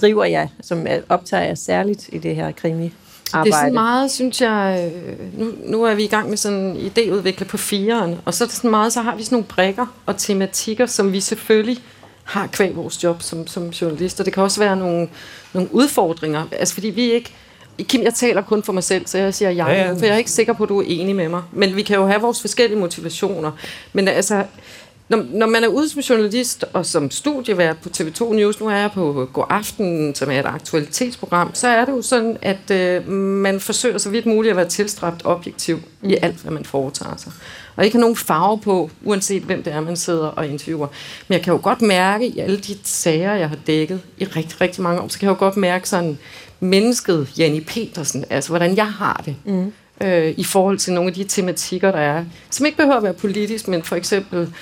driver 0.00 0.24
jer, 0.24 0.48
som 0.62 0.86
optager 1.08 1.42
jer 1.42 1.54
særligt 1.54 2.08
i 2.12 2.18
det 2.18 2.36
her 2.36 2.52
krimi? 2.52 2.92
Arbejde. 3.32 3.50
Det 3.50 3.56
er 3.56 3.60
sådan 3.60 3.74
meget, 3.74 4.10
synes 4.10 4.40
jeg, 4.40 4.90
øh, 4.94 5.40
nu, 5.40 5.52
nu 5.64 5.84
er 5.84 5.94
vi 5.94 6.04
i 6.04 6.06
gang 6.06 6.28
med 6.28 6.36
sådan 6.36 6.58
en 6.58 6.76
idéudvikle 6.76 7.44
på 7.44 7.56
firen, 7.56 8.18
og 8.24 8.34
så 8.34 8.44
er 8.44 8.48
det 8.48 8.56
sådan 8.56 8.70
meget, 8.70 8.92
så 8.92 9.02
har 9.02 9.16
vi 9.16 9.22
sådan 9.22 9.36
nogle 9.36 9.46
brækker 9.46 9.86
og 10.06 10.16
tematikker, 10.16 10.86
som 10.86 11.12
vi 11.12 11.20
selvfølgelig 11.20 11.78
har 12.24 12.46
kvæg 12.46 12.76
vores 12.76 13.04
job 13.04 13.22
som, 13.22 13.46
som 13.46 13.68
journalister. 13.68 14.24
Det 14.24 14.32
kan 14.32 14.42
også 14.42 14.60
være 14.60 14.76
nogle, 14.76 15.08
nogle 15.52 15.74
udfordringer, 15.74 16.46
altså 16.52 16.74
fordi 16.74 16.90
vi 16.90 17.12
ikke, 17.12 17.32
Kim, 17.82 18.02
jeg 18.02 18.14
taler 18.14 18.42
kun 18.42 18.62
for 18.62 18.72
mig 18.72 18.84
selv, 18.84 19.06
så 19.06 19.18
jeg 19.18 19.34
siger 19.34 19.50
jeg, 19.50 19.66
ja, 19.66 19.72
ja. 19.72 19.92
for 19.92 20.04
jeg 20.04 20.14
er 20.14 20.18
ikke 20.18 20.30
sikker 20.30 20.52
på, 20.52 20.62
at 20.62 20.68
du 20.68 20.80
er 20.80 20.84
enig 20.86 21.16
med 21.16 21.28
mig. 21.28 21.42
Men 21.52 21.76
vi 21.76 21.82
kan 21.82 21.96
jo 21.96 22.06
have 22.06 22.20
vores 22.20 22.40
forskellige 22.40 22.78
motivationer. 22.78 23.52
Men 23.92 24.08
altså, 24.08 24.44
når, 25.08 25.26
når 25.30 25.46
man 25.46 25.64
er 25.64 25.68
ude 25.68 25.88
som 25.88 26.00
journalist 26.00 26.64
og 26.72 26.86
som 26.86 27.10
studievært 27.10 27.78
på 27.78 27.88
TV2 27.88 28.32
News, 28.32 28.60
nu 28.60 28.66
er 28.66 28.76
jeg 28.76 28.90
på 28.94 29.28
God 29.32 29.44
Aften, 29.48 30.14
som 30.14 30.30
er 30.30 30.40
et 30.40 30.46
aktualitetsprogram, 30.46 31.54
så 31.54 31.68
er 31.68 31.84
det 31.84 31.92
jo 31.92 32.02
sådan, 32.02 32.38
at 32.42 32.70
øh, 32.70 33.08
man 33.08 33.60
forsøger 33.60 33.98
så 33.98 34.10
vidt 34.10 34.26
muligt 34.26 34.50
at 34.50 34.56
være 34.56 34.68
tilstræbt 34.68 35.22
objektiv 35.24 35.80
mm. 36.00 36.10
i 36.10 36.16
alt, 36.22 36.36
hvad 36.36 36.52
man 36.52 36.64
foretager 36.64 37.16
sig. 37.16 37.32
Og 37.76 37.84
ikke 37.84 37.94
have 37.94 38.00
nogen 38.00 38.16
farve 38.16 38.58
på, 38.58 38.90
uanset 39.04 39.42
hvem 39.42 39.62
det 39.62 39.72
er, 39.72 39.80
man 39.80 39.96
sidder 39.96 40.26
og 40.26 40.46
interviewer. 40.46 40.86
Men 41.28 41.34
jeg 41.34 41.42
kan 41.42 41.52
jo 41.52 41.60
godt 41.62 41.82
mærke 41.82 42.26
i 42.26 42.38
alle 42.38 42.58
de 42.58 42.76
sager, 42.84 43.34
jeg 43.34 43.48
har 43.48 43.58
dækket 43.66 44.00
i 44.18 44.24
rigtig, 44.24 44.60
rigtig 44.60 44.82
mange 44.82 45.00
år, 45.00 45.08
så 45.08 45.18
kan 45.18 45.26
jeg 45.26 45.34
jo 45.34 45.38
godt 45.38 45.56
mærke 45.56 45.88
sådan 45.88 46.18
mennesket 46.60 47.28
Janni 47.38 47.60
Petersen, 47.60 48.24
altså 48.30 48.48
hvordan 48.48 48.76
jeg 48.76 48.92
har 48.92 49.22
det. 49.26 49.36
Mm. 49.44 49.72
Øh, 50.00 50.34
i 50.36 50.44
forhold 50.44 50.78
til 50.78 50.92
nogle 50.92 51.08
af 51.08 51.14
de 51.14 51.24
tematikker, 51.24 51.90
der 51.90 51.98
er, 51.98 52.24
som 52.50 52.66
ikke 52.66 52.78
behøver 52.78 52.96
at 52.96 53.02
være 53.02 53.14
politisk, 53.14 53.68
men 53.68 53.82
for 53.82 53.96
eksempel 53.96 54.54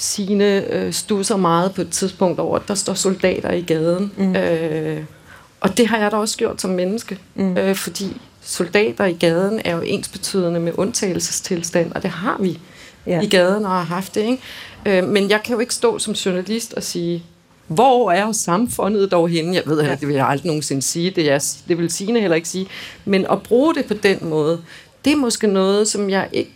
Signe 0.00 0.74
øh, 0.74 0.92
stusser 0.92 1.36
meget 1.36 1.74
på 1.74 1.80
et 1.80 1.90
tidspunkt 1.90 2.40
over, 2.40 2.56
at 2.56 2.68
der 2.68 2.74
står 2.74 2.94
soldater 2.94 3.52
i 3.52 3.60
gaden. 3.60 4.12
Mm. 4.16 4.36
Øh, 4.36 5.04
og 5.60 5.76
det 5.76 5.86
har 5.86 5.98
jeg 5.98 6.10
da 6.10 6.16
også 6.16 6.36
gjort 6.36 6.60
som 6.60 6.70
menneske, 6.70 7.18
mm. 7.34 7.56
øh, 7.56 7.74
fordi 7.74 8.20
soldater 8.42 9.04
i 9.04 9.12
gaden 9.12 9.60
er 9.64 9.74
jo 9.74 9.80
ensbetydende 9.80 10.60
med 10.60 10.72
undtagelsestilstand, 10.76 11.92
og 11.92 12.02
det 12.02 12.10
har 12.10 12.36
vi 12.40 12.58
ja. 13.06 13.20
i 13.20 13.26
gaden 13.26 13.64
og 13.64 13.70
har 13.70 13.82
haft 13.82 14.14
det. 14.14 14.20
Ikke? 14.20 14.38
Øh, 14.86 15.08
men 15.08 15.30
jeg 15.30 15.42
kan 15.42 15.54
jo 15.54 15.60
ikke 15.60 15.74
stå 15.74 15.98
som 15.98 16.14
journalist 16.14 16.74
og 16.74 16.82
sige, 16.82 17.24
hvor 17.66 18.12
er 18.12 18.32
samfundet 18.32 19.10
dog 19.10 19.28
henne? 19.28 19.54
Jeg 19.54 19.62
ved, 19.66 19.80
at 19.80 20.00
det 20.00 20.08
vil 20.08 20.16
jeg 20.16 20.28
aldrig 20.28 20.46
nogensinde 20.46 20.82
sige, 20.82 21.10
det, 21.10 21.30
er, 21.30 21.54
det 21.68 21.78
vil 21.78 21.90
Signe 21.90 22.20
heller 22.20 22.36
ikke 22.36 22.48
sige. 22.48 22.66
Men 23.04 23.26
at 23.30 23.42
bruge 23.42 23.74
det 23.74 23.84
på 23.84 23.94
den 23.94 24.18
måde, 24.22 24.60
det 25.04 25.12
er 25.12 25.16
måske 25.16 25.46
noget, 25.46 25.88
som 25.88 26.10
jeg 26.10 26.28
ikke 26.32 26.50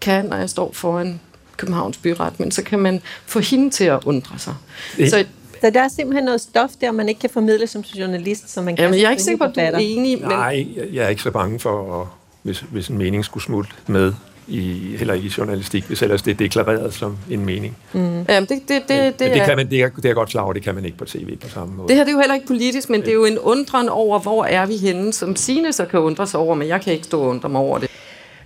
kan, 0.00 0.24
når 0.24 0.36
jeg 0.36 0.50
står 0.50 0.72
foran 0.72 1.20
Københavns 1.58 1.96
Byret, 1.96 2.40
men 2.40 2.50
så 2.50 2.62
kan 2.62 2.78
man 2.78 3.02
få 3.26 3.40
hende 3.40 3.70
til 3.70 3.84
at 3.84 4.00
undre 4.06 4.38
sig. 4.38 4.54
Det. 4.96 5.10
Så, 5.10 5.24
så 5.60 5.70
der 5.70 5.80
er 5.80 5.88
simpelthen 5.88 6.24
noget 6.24 6.40
stof 6.40 6.70
der, 6.80 6.92
man 6.92 7.08
ikke 7.08 7.20
kan 7.20 7.30
formidle 7.30 7.66
som 7.66 7.80
journalist, 7.80 8.50
som 8.50 8.64
man 8.64 8.76
kan 8.76 8.82
Jamen, 8.82 9.00
jeg 9.00 9.06
er 9.06 9.10
ikke 9.10 9.22
sikker 9.22 9.38
på, 9.38 9.44
at 9.44 9.54
du 9.54 9.60
er 9.60 9.78
enig. 9.78 10.20
Men... 10.20 10.28
Nej, 10.28 10.66
jeg 10.92 11.04
er 11.04 11.08
ikke 11.08 11.22
så 11.22 11.30
bange 11.30 11.58
for, 11.58 12.00
at, 12.00 12.06
hvis, 12.42 12.64
hvis 12.70 12.88
en 12.88 12.98
mening 12.98 13.24
skulle 13.24 13.44
smutte 13.44 13.70
med 13.86 14.12
i, 14.48 14.96
heller 14.96 15.14
ikke 15.14 15.26
i 15.26 15.32
journalistik, 15.38 15.84
hvis 15.84 16.02
ellers 16.02 16.22
det 16.22 16.30
er 16.30 16.34
deklareret 16.34 16.94
som 16.94 17.18
en 17.30 17.44
mening. 17.44 17.76
Mm. 17.92 18.00
Jamen, 18.00 18.48
det, 18.48 18.48
det, 18.48 18.68
det, 18.68 18.88
det, 18.88 19.18
det, 19.18 19.42
kan 19.44 19.56
man, 19.56 19.70
det, 19.70 19.82
er, 19.82 19.88
det 19.88 20.10
er 20.10 20.14
godt 20.14 20.28
klar 20.28 20.42
over, 20.42 20.52
det 20.52 20.62
kan 20.62 20.74
man 20.74 20.84
ikke 20.84 20.96
på 20.96 21.04
tv 21.04 21.36
på 21.36 21.48
samme 21.48 21.74
måde. 21.74 21.88
Det 21.88 21.96
her 21.96 22.04
det 22.04 22.10
er 22.10 22.14
jo 22.14 22.20
heller 22.20 22.34
ikke 22.34 22.46
politisk, 22.46 22.90
men 22.90 23.00
det 23.00 23.08
er 23.08 23.14
jo 23.14 23.24
en 23.24 23.38
undren 23.38 23.88
over, 23.88 24.18
hvor 24.18 24.44
er 24.44 24.66
vi 24.66 24.76
henne, 24.76 25.12
som 25.12 25.36
Signe 25.36 25.72
så 25.72 25.84
kan 25.84 26.00
undre 26.00 26.26
sig 26.26 26.40
over, 26.40 26.54
men 26.54 26.68
jeg 26.68 26.80
kan 26.80 26.92
ikke 26.92 27.04
stå 27.04 27.20
og 27.20 27.28
undre 27.28 27.48
mig 27.48 27.60
over 27.60 27.78
det. 27.78 27.90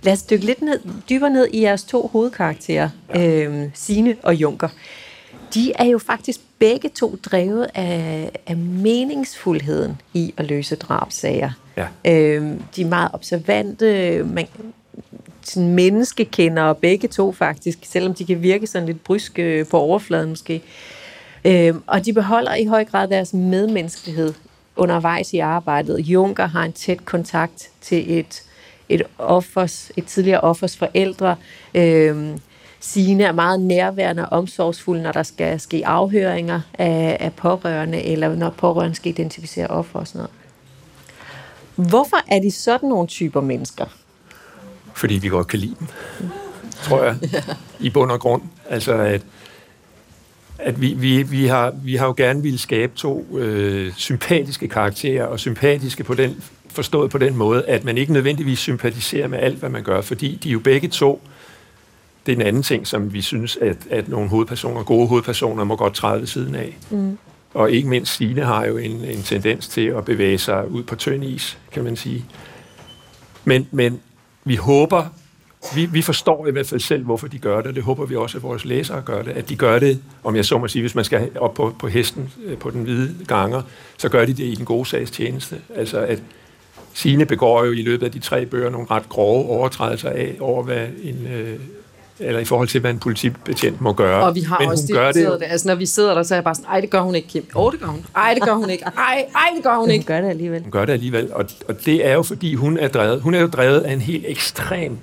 Lad 0.03 0.13
os 0.13 0.23
dykke 0.23 0.45
lidt 0.45 0.61
ned, 0.61 0.79
dybere 1.09 1.29
ned 1.29 1.47
i 1.53 1.61
jeres 1.61 1.83
to 1.83 2.07
hovedkarakterer, 2.07 2.89
ja. 3.15 3.27
øhm, 3.27 3.71
Sine 3.73 4.15
og 4.23 4.35
Junker. 4.35 4.69
De 5.53 5.73
er 5.75 5.85
jo 5.85 5.97
faktisk 5.97 6.39
begge 6.59 6.89
to 6.89 7.17
drevet 7.23 7.67
af, 7.75 8.31
af 8.47 8.57
meningsfuldheden 8.57 10.01
i 10.13 10.33
at 10.37 10.45
løse 10.45 10.75
drabsager. 10.75 11.51
Ja. 11.77 11.87
Øhm, 12.05 12.61
de 12.75 12.81
er 12.81 12.85
meget 12.85 13.09
observante, 13.13 14.23
man, 14.23 14.47
sådan 15.43 15.73
menneskekender 15.73 16.73
begge 16.73 17.07
to 17.07 17.31
faktisk, 17.31 17.79
selvom 17.83 18.13
de 18.13 18.25
kan 18.25 18.41
virke 18.41 18.67
sådan 18.67 18.85
lidt 18.85 19.03
bryske 19.03 19.65
på 19.71 19.77
overfladen 19.77 20.29
måske. 20.29 20.61
Øhm, 21.45 21.83
og 21.87 22.05
de 22.05 22.13
beholder 22.13 22.55
i 22.55 22.65
høj 22.65 22.85
grad 22.85 23.07
deres 23.07 23.33
medmenneskelighed 23.33 24.33
undervejs 24.75 25.33
i 25.33 25.39
arbejdet. 25.39 25.99
Junker 25.99 26.45
har 26.45 26.63
en 26.63 26.73
tæt 26.73 27.05
kontakt 27.05 27.69
til 27.81 28.19
et 28.19 28.43
et, 28.89 29.01
offers, 29.17 29.91
et 29.97 30.05
tidligere 30.05 30.41
offers 30.41 30.77
forældre. 30.77 31.35
Øh, 31.75 32.37
Signe 32.79 33.23
er 33.23 33.31
meget 33.31 33.59
nærværende 33.59 34.29
og 34.29 34.37
omsorgsfuld, 34.37 35.01
når 35.01 35.11
der 35.11 35.23
skal 35.23 35.59
ske 35.59 35.87
afhøringer 35.87 36.61
af, 36.73 37.17
af 37.19 37.33
pårørende, 37.33 38.03
eller 38.03 38.35
når 38.35 38.49
pårørende 38.49 38.95
skal 38.95 39.09
identificere 39.09 39.67
offer 39.67 39.99
og 39.99 40.07
sådan 40.07 40.19
noget. 40.19 41.89
Hvorfor 41.89 42.17
er 42.27 42.39
de 42.39 42.51
sådan 42.51 42.89
nogle 42.89 43.07
typer 43.07 43.41
mennesker? 43.41 43.85
Fordi 44.93 45.13
vi 45.13 45.27
godt 45.27 45.47
kan 45.47 45.59
lide 45.59 45.75
dem, 45.79 45.87
tror 46.81 47.03
jeg, 47.03 47.15
i 47.79 47.89
bund 47.89 48.11
og 48.11 48.19
grund. 48.19 48.41
Altså, 48.69 48.93
at, 48.93 49.21
at 50.59 50.81
vi, 50.81 50.93
vi, 50.93 51.23
vi, 51.23 51.45
har, 51.45 51.73
vi 51.83 51.95
har 51.95 52.05
jo 52.05 52.13
gerne 52.17 52.41
ville 52.41 52.59
skabe 52.59 52.93
to 52.95 53.37
øh, 53.37 53.93
sympatiske 53.93 54.67
karakterer, 54.67 55.25
og 55.25 55.39
sympatiske 55.39 56.03
på 56.03 56.13
den 56.13 56.43
forstået 56.73 57.11
på 57.11 57.17
den 57.17 57.35
måde, 57.37 57.65
at 57.65 57.83
man 57.83 57.97
ikke 57.97 58.13
nødvendigvis 58.13 58.59
sympatiserer 58.59 59.27
med 59.27 59.39
alt, 59.39 59.57
hvad 59.57 59.69
man 59.69 59.83
gør, 59.83 60.01
fordi 60.01 60.39
de 60.43 60.49
jo 60.49 60.59
begge 60.59 60.87
to 60.87 61.21
det 62.25 62.31
er 62.31 62.35
en 62.35 62.41
anden 62.41 62.63
ting, 62.63 62.87
som 62.87 63.13
vi 63.13 63.21
synes, 63.21 63.57
at, 63.57 63.77
at 63.89 64.09
nogle 64.09 64.29
hovedpersoner, 64.29 64.83
gode 64.83 65.07
hovedpersoner, 65.07 65.63
må 65.63 65.75
godt 65.75 65.93
træde 65.93 66.19
ved 66.19 66.27
siden 66.27 66.55
af. 66.55 66.77
Mm. 66.89 67.17
Og 67.53 67.71
ikke 67.71 67.89
mindst 67.89 68.15
Signe 68.15 68.41
har 68.41 68.65
jo 68.65 68.77
en, 68.77 68.91
en 68.91 69.21
tendens 69.23 69.67
til 69.67 69.87
at 69.87 70.05
bevæge 70.05 70.37
sig 70.37 70.71
ud 70.71 70.83
på 70.83 70.95
tynd 70.95 71.23
is, 71.23 71.57
kan 71.71 71.83
man 71.83 71.95
sige. 71.95 72.25
Men, 73.45 73.67
men 73.71 74.01
vi 74.43 74.55
håber, 74.55 75.05
vi, 75.75 75.85
vi 75.85 76.01
forstår 76.01 76.47
i 76.47 76.51
hvert 76.51 76.67
fald 76.67 76.81
selv, 76.81 77.03
hvorfor 77.03 77.27
de 77.27 77.37
gør 77.37 77.61
det. 77.61 77.75
Det 77.75 77.83
håber 77.83 78.05
vi 78.05 78.15
også, 78.15 78.37
at 78.37 78.43
vores 78.43 78.65
læsere 78.65 79.01
gør 79.01 79.21
det. 79.21 79.31
At 79.31 79.49
de 79.49 79.55
gør 79.55 79.79
det, 79.79 80.01
om 80.23 80.35
jeg 80.35 80.45
så 80.45 80.57
må 80.57 80.67
sige, 80.67 80.81
hvis 80.81 80.95
man 80.95 81.05
skal 81.05 81.29
op 81.39 81.53
på, 81.53 81.75
på 81.79 81.87
hesten, 81.87 82.31
øh, 82.45 82.57
på 82.57 82.69
den 82.69 82.83
hvide 82.83 83.15
ganger, 83.27 83.61
så 83.97 84.09
gør 84.09 84.25
de 84.25 84.33
det 84.33 84.43
i 84.43 84.55
den 84.55 84.65
gode 84.65 84.85
sags 84.85 85.11
tjeneste. 85.11 85.61
Altså 85.75 85.99
at 85.99 86.23
Signe 86.93 87.25
begår 87.25 87.65
jo 87.65 87.71
i 87.71 87.81
løbet 87.81 88.05
af 88.05 88.11
de 88.11 88.19
tre 88.19 88.45
bøger 88.45 88.69
nogle 88.69 88.87
ret 88.91 89.09
grove 89.09 89.49
overtrædelser 89.49 90.09
af, 90.09 90.35
over 90.39 90.63
hvad 90.63 90.87
en, 91.03 91.27
øh, 91.33 91.59
eller 92.19 92.39
i 92.39 92.45
forhold 92.45 92.67
til, 92.67 92.81
hvad 92.81 92.91
en 92.91 92.99
politibetjent 92.99 93.81
må 93.81 93.93
gøre. 93.93 94.23
Og 94.23 94.35
vi 94.35 94.41
har 94.41 94.59
Men 94.59 94.69
også 94.69 94.83
hun 94.89 94.95
gør 94.95 95.11
det, 95.11 95.39
det. 95.39 95.45
Altså, 95.49 95.67
når 95.67 95.75
vi 95.75 95.85
sidder 95.85 96.13
der, 96.13 96.23
så 96.23 96.33
er 96.33 96.37
jeg 96.37 96.43
bare 96.43 96.55
sådan, 96.55 96.69
ej, 96.69 96.81
det 96.81 96.89
gør 96.89 97.01
hun 97.01 97.15
ikke, 97.15 97.27
Kim. 97.27 97.45
Åh, 97.55 97.65
oh, 97.65 97.71
det 97.71 97.79
gør 97.79 97.87
hun. 97.87 98.05
Ej, 98.15 98.33
det 98.33 98.43
gør 98.43 98.53
hun 98.53 98.69
ikke. 98.69 98.83
Ej, 98.85 99.25
ej, 99.35 99.49
det 99.55 99.63
gør 99.63 99.71
hun 99.75 99.79
Hun 99.79 99.89
ikke. 99.89 100.05
gør 100.05 100.21
det 100.21 100.29
alligevel. 100.29 100.61
Hun 100.61 100.71
gør 100.71 100.85
det 100.85 100.93
alligevel, 100.93 101.33
og, 101.33 101.45
og 101.67 101.85
det 101.85 102.07
er 102.07 102.13
jo 102.13 102.23
fordi, 102.23 102.55
hun 102.55 102.77
er 102.77 102.87
drevet, 102.87 103.21
hun 103.21 103.33
er 103.33 103.39
jo 103.41 103.47
drevet 103.47 103.79
af 103.79 103.93
en 103.93 104.01
helt 104.01 104.25
ekstrem 104.27 104.97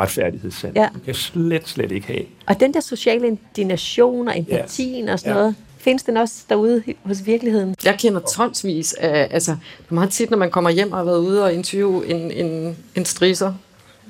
retfærdighedssand. 0.00 0.76
Ja. 0.76 0.88
Hun 0.92 1.00
kan 1.04 1.14
slet, 1.14 1.68
slet 1.68 1.92
ikke 1.92 2.06
have. 2.06 2.22
Og 2.46 2.60
den 2.60 2.74
der 2.74 2.80
sociale 2.80 3.26
indignation 3.26 4.28
og 4.28 4.38
empatien 4.38 5.08
og 5.08 5.18
sådan 5.18 5.32
Ja. 5.32 5.38
noget, 5.38 5.54
findes 5.86 6.02
den 6.02 6.16
også 6.16 6.34
derude 6.48 6.82
hos 7.04 7.26
virkeligheden? 7.26 7.74
Jeg 7.84 7.96
kender 7.98 8.20
tonsvis 8.20 8.92
af, 8.92 9.28
altså, 9.30 9.56
meget 9.88 10.10
tit, 10.10 10.30
når 10.30 10.38
man 10.38 10.50
kommer 10.50 10.70
hjem 10.70 10.92
og 10.92 10.98
har 10.98 11.04
været 11.04 11.18
ude 11.18 11.44
og 11.44 11.52
interviewe 11.52 12.06
en, 12.06 12.30
en, 12.30 12.76
en 12.94 13.04
strisser, 13.04 13.54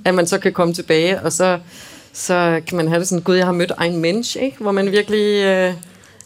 at 0.04 0.14
man 0.14 0.26
så 0.26 0.38
kan 0.38 0.52
komme 0.52 0.74
tilbage, 0.74 1.20
og 1.20 1.32
så, 1.32 1.58
så 2.12 2.60
kan 2.66 2.76
man 2.76 2.88
have 2.88 3.00
det 3.00 3.08
sådan, 3.08 3.22
gud, 3.22 3.34
jeg 3.34 3.44
har 3.44 3.52
mødt 3.52 3.72
en 3.84 3.96
menneske, 3.96 4.40
ikke? 4.40 4.56
hvor 4.60 4.72
man 4.72 4.92
virkelig 4.92 5.44
øh, 5.44 5.74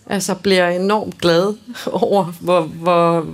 altså, 0.07 0.35
bliver 0.35 0.69
enormt 0.69 1.19
glad 1.19 1.55
over, 2.03 2.25
hvor, 2.41 2.61
hvor, 2.61 3.27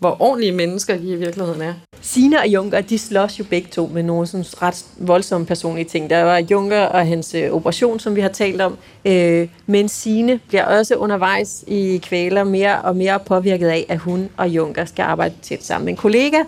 hvor 0.00 0.16
ordentlige 0.22 0.52
mennesker 0.52 0.96
de 0.96 1.12
i 1.12 1.16
virkeligheden 1.16 1.62
er. 1.62 1.74
Sina 2.00 2.40
og 2.40 2.48
Junker, 2.48 2.80
de 2.80 2.98
slås 2.98 3.38
jo 3.38 3.44
begge 3.44 3.68
to 3.72 3.86
med 3.86 4.02
nogle 4.02 4.26
sådan 4.26 4.62
ret 4.62 4.84
voldsomme 4.96 5.46
personlige 5.46 5.84
ting. 5.84 6.10
Der 6.10 6.22
var 6.22 6.38
Junker 6.38 6.82
og 6.82 7.06
hans 7.06 7.34
øh, 7.34 7.50
operation, 7.50 8.00
som 8.00 8.16
vi 8.16 8.20
har 8.20 8.28
talt 8.28 8.60
om. 8.60 8.78
Øh, 9.04 9.48
men 9.66 9.88
Sine 9.88 10.40
bliver 10.48 10.64
også 10.64 10.94
undervejs 10.94 11.64
i 11.66 12.00
kvaler 12.02 12.44
mere 12.44 12.82
og 12.82 12.96
mere 12.96 13.20
påvirket 13.20 13.68
af, 13.68 13.86
at 13.88 13.98
hun 13.98 14.28
og 14.36 14.48
Junker 14.48 14.84
skal 14.84 15.02
arbejde 15.02 15.34
tæt 15.42 15.64
sammen. 15.64 15.88
En 15.88 15.96
kollega, 15.96 16.38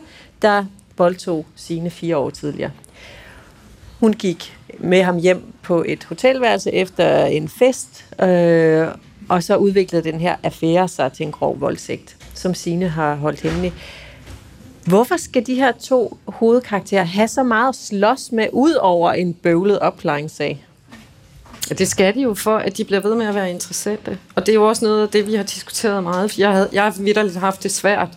der 0.42 0.64
voldtog 0.98 1.46
Sine 1.56 1.90
fire 1.90 2.16
år 2.16 2.30
tidligere. 2.30 2.70
Hun 4.00 4.12
gik 4.12 4.58
med 4.78 5.02
ham 5.02 5.18
hjem 5.18 5.52
på 5.62 5.84
et 5.88 6.04
hotelværelse 6.04 6.72
efter 6.72 7.24
en 7.24 7.48
fest, 7.48 8.04
øh, 8.22 8.88
og 9.28 9.42
så 9.42 9.56
udviklede 9.56 10.04
den 10.04 10.20
her 10.20 10.36
affære 10.42 10.88
sig 10.88 11.12
til 11.12 11.26
en 11.26 11.32
grov 11.32 11.60
voldsægt, 11.60 12.16
som 12.42 12.55
Sine 12.55 12.88
har 12.88 13.14
holdt 13.14 13.40
hemmelig. 13.40 13.72
Hvorfor 14.87 15.16
skal 15.16 15.46
de 15.46 15.55
her 15.55 15.72
to 15.72 16.18
hovedkarakterer 16.26 17.05
have 17.05 17.28
så 17.28 17.42
meget 17.42 17.68
at 17.68 17.74
slås 17.74 18.33
med, 18.33 18.46
ud 18.52 18.74
over 18.74 19.12
en 19.12 19.35
bøvlet 19.35 19.78
opklaringssag? 19.78 20.66
Det 21.78 21.88
skal 21.88 22.14
de 22.14 22.22
jo 22.22 22.35
for, 22.35 22.57
at 22.57 22.76
de 22.76 22.85
bliver 22.85 23.00
ved 23.00 23.14
med 23.14 23.26
at 23.26 23.35
være 23.35 23.50
interessante. 23.50 24.18
Og 24.35 24.46
det 24.46 24.52
er 24.52 24.55
jo 24.55 24.68
også 24.68 24.85
noget 24.85 25.02
af 25.02 25.09
det, 25.09 25.26
vi 25.26 25.35
har 25.35 25.42
diskuteret 25.42 26.02
meget. 26.02 26.31
For 26.31 26.40
jeg, 26.40 26.52
havde, 26.52 26.68
jeg 26.72 26.83
har 26.83 26.94
vidderligt 27.02 27.37
haft 27.37 27.62
det 27.62 27.70
svært 27.70 28.09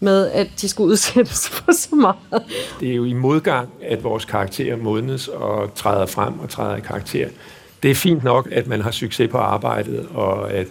med, 0.00 0.30
at 0.30 0.48
de 0.60 0.68
skulle 0.68 0.90
udsættes 0.90 1.48
for 1.54 1.72
så 1.72 1.94
meget. 1.94 2.42
Det 2.80 2.90
er 2.90 2.94
jo 2.94 3.04
i 3.04 3.12
modgang, 3.12 3.68
at 3.82 4.04
vores 4.04 4.24
karakterer 4.24 4.76
modnes 4.76 5.28
og 5.28 5.74
træder 5.74 6.06
frem 6.06 6.40
og 6.40 6.48
træder 6.48 6.76
i 6.76 6.80
karakter. 6.80 7.28
Det 7.82 7.90
er 7.90 7.94
fint 7.94 8.24
nok, 8.24 8.48
at 8.52 8.66
man 8.66 8.80
har 8.80 8.90
succes 8.90 9.30
på 9.30 9.38
arbejdet, 9.38 10.08
og 10.14 10.52
at 10.52 10.66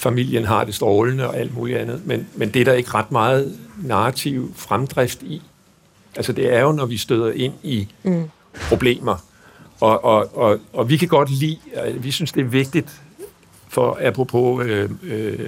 familien 0.00 0.44
har 0.44 0.64
det 0.64 0.74
strålende 0.74 1.28
og 1.28 1.36
alt 1.36 1.54
muligt 1.54 1.78
andet, 1.78 2.06
men, 2.06 2.26
men 2.34 2.50
det 2.50 2.60
er 2.60 2.64
der 2.64 2.72
ikke 2.72 2.94
ret 2.94 3.12
meget 3.12 3.58
narrativ 3.82 4.52
fremdrift 4.56 5.22
i. 5.22 5.42
Altså 6.16 6.32
det 6.32 6.54
er 6.54 6.60
jo, 6.60 6.72
når 6.72 6.86
vi 6.86 6.96
støder 6.96 7.32
ind 7.32 7.52
i 7.62 7.88
mm. 8.02 8.30
problemer, 8.68 9.24
og, 9.80 10.04
og, 10.04 10.36
og, 10.36 10.58
og 10.72 10.88
vi 10.88 10.96
kan 10.96 11.08
godt 11.08 11.30
lide, 11.30 11.58
øh, 11.86 12.04
vi 12.04 12.10
synes 12.10 12.32
det 12.32 12.40
er 12.40 12.48
vigtigt, 12.48 13.02
for 13.68 13.98
apropos 14.02 14.66
øh, 14.66 14.90
øh, 15.02 15.38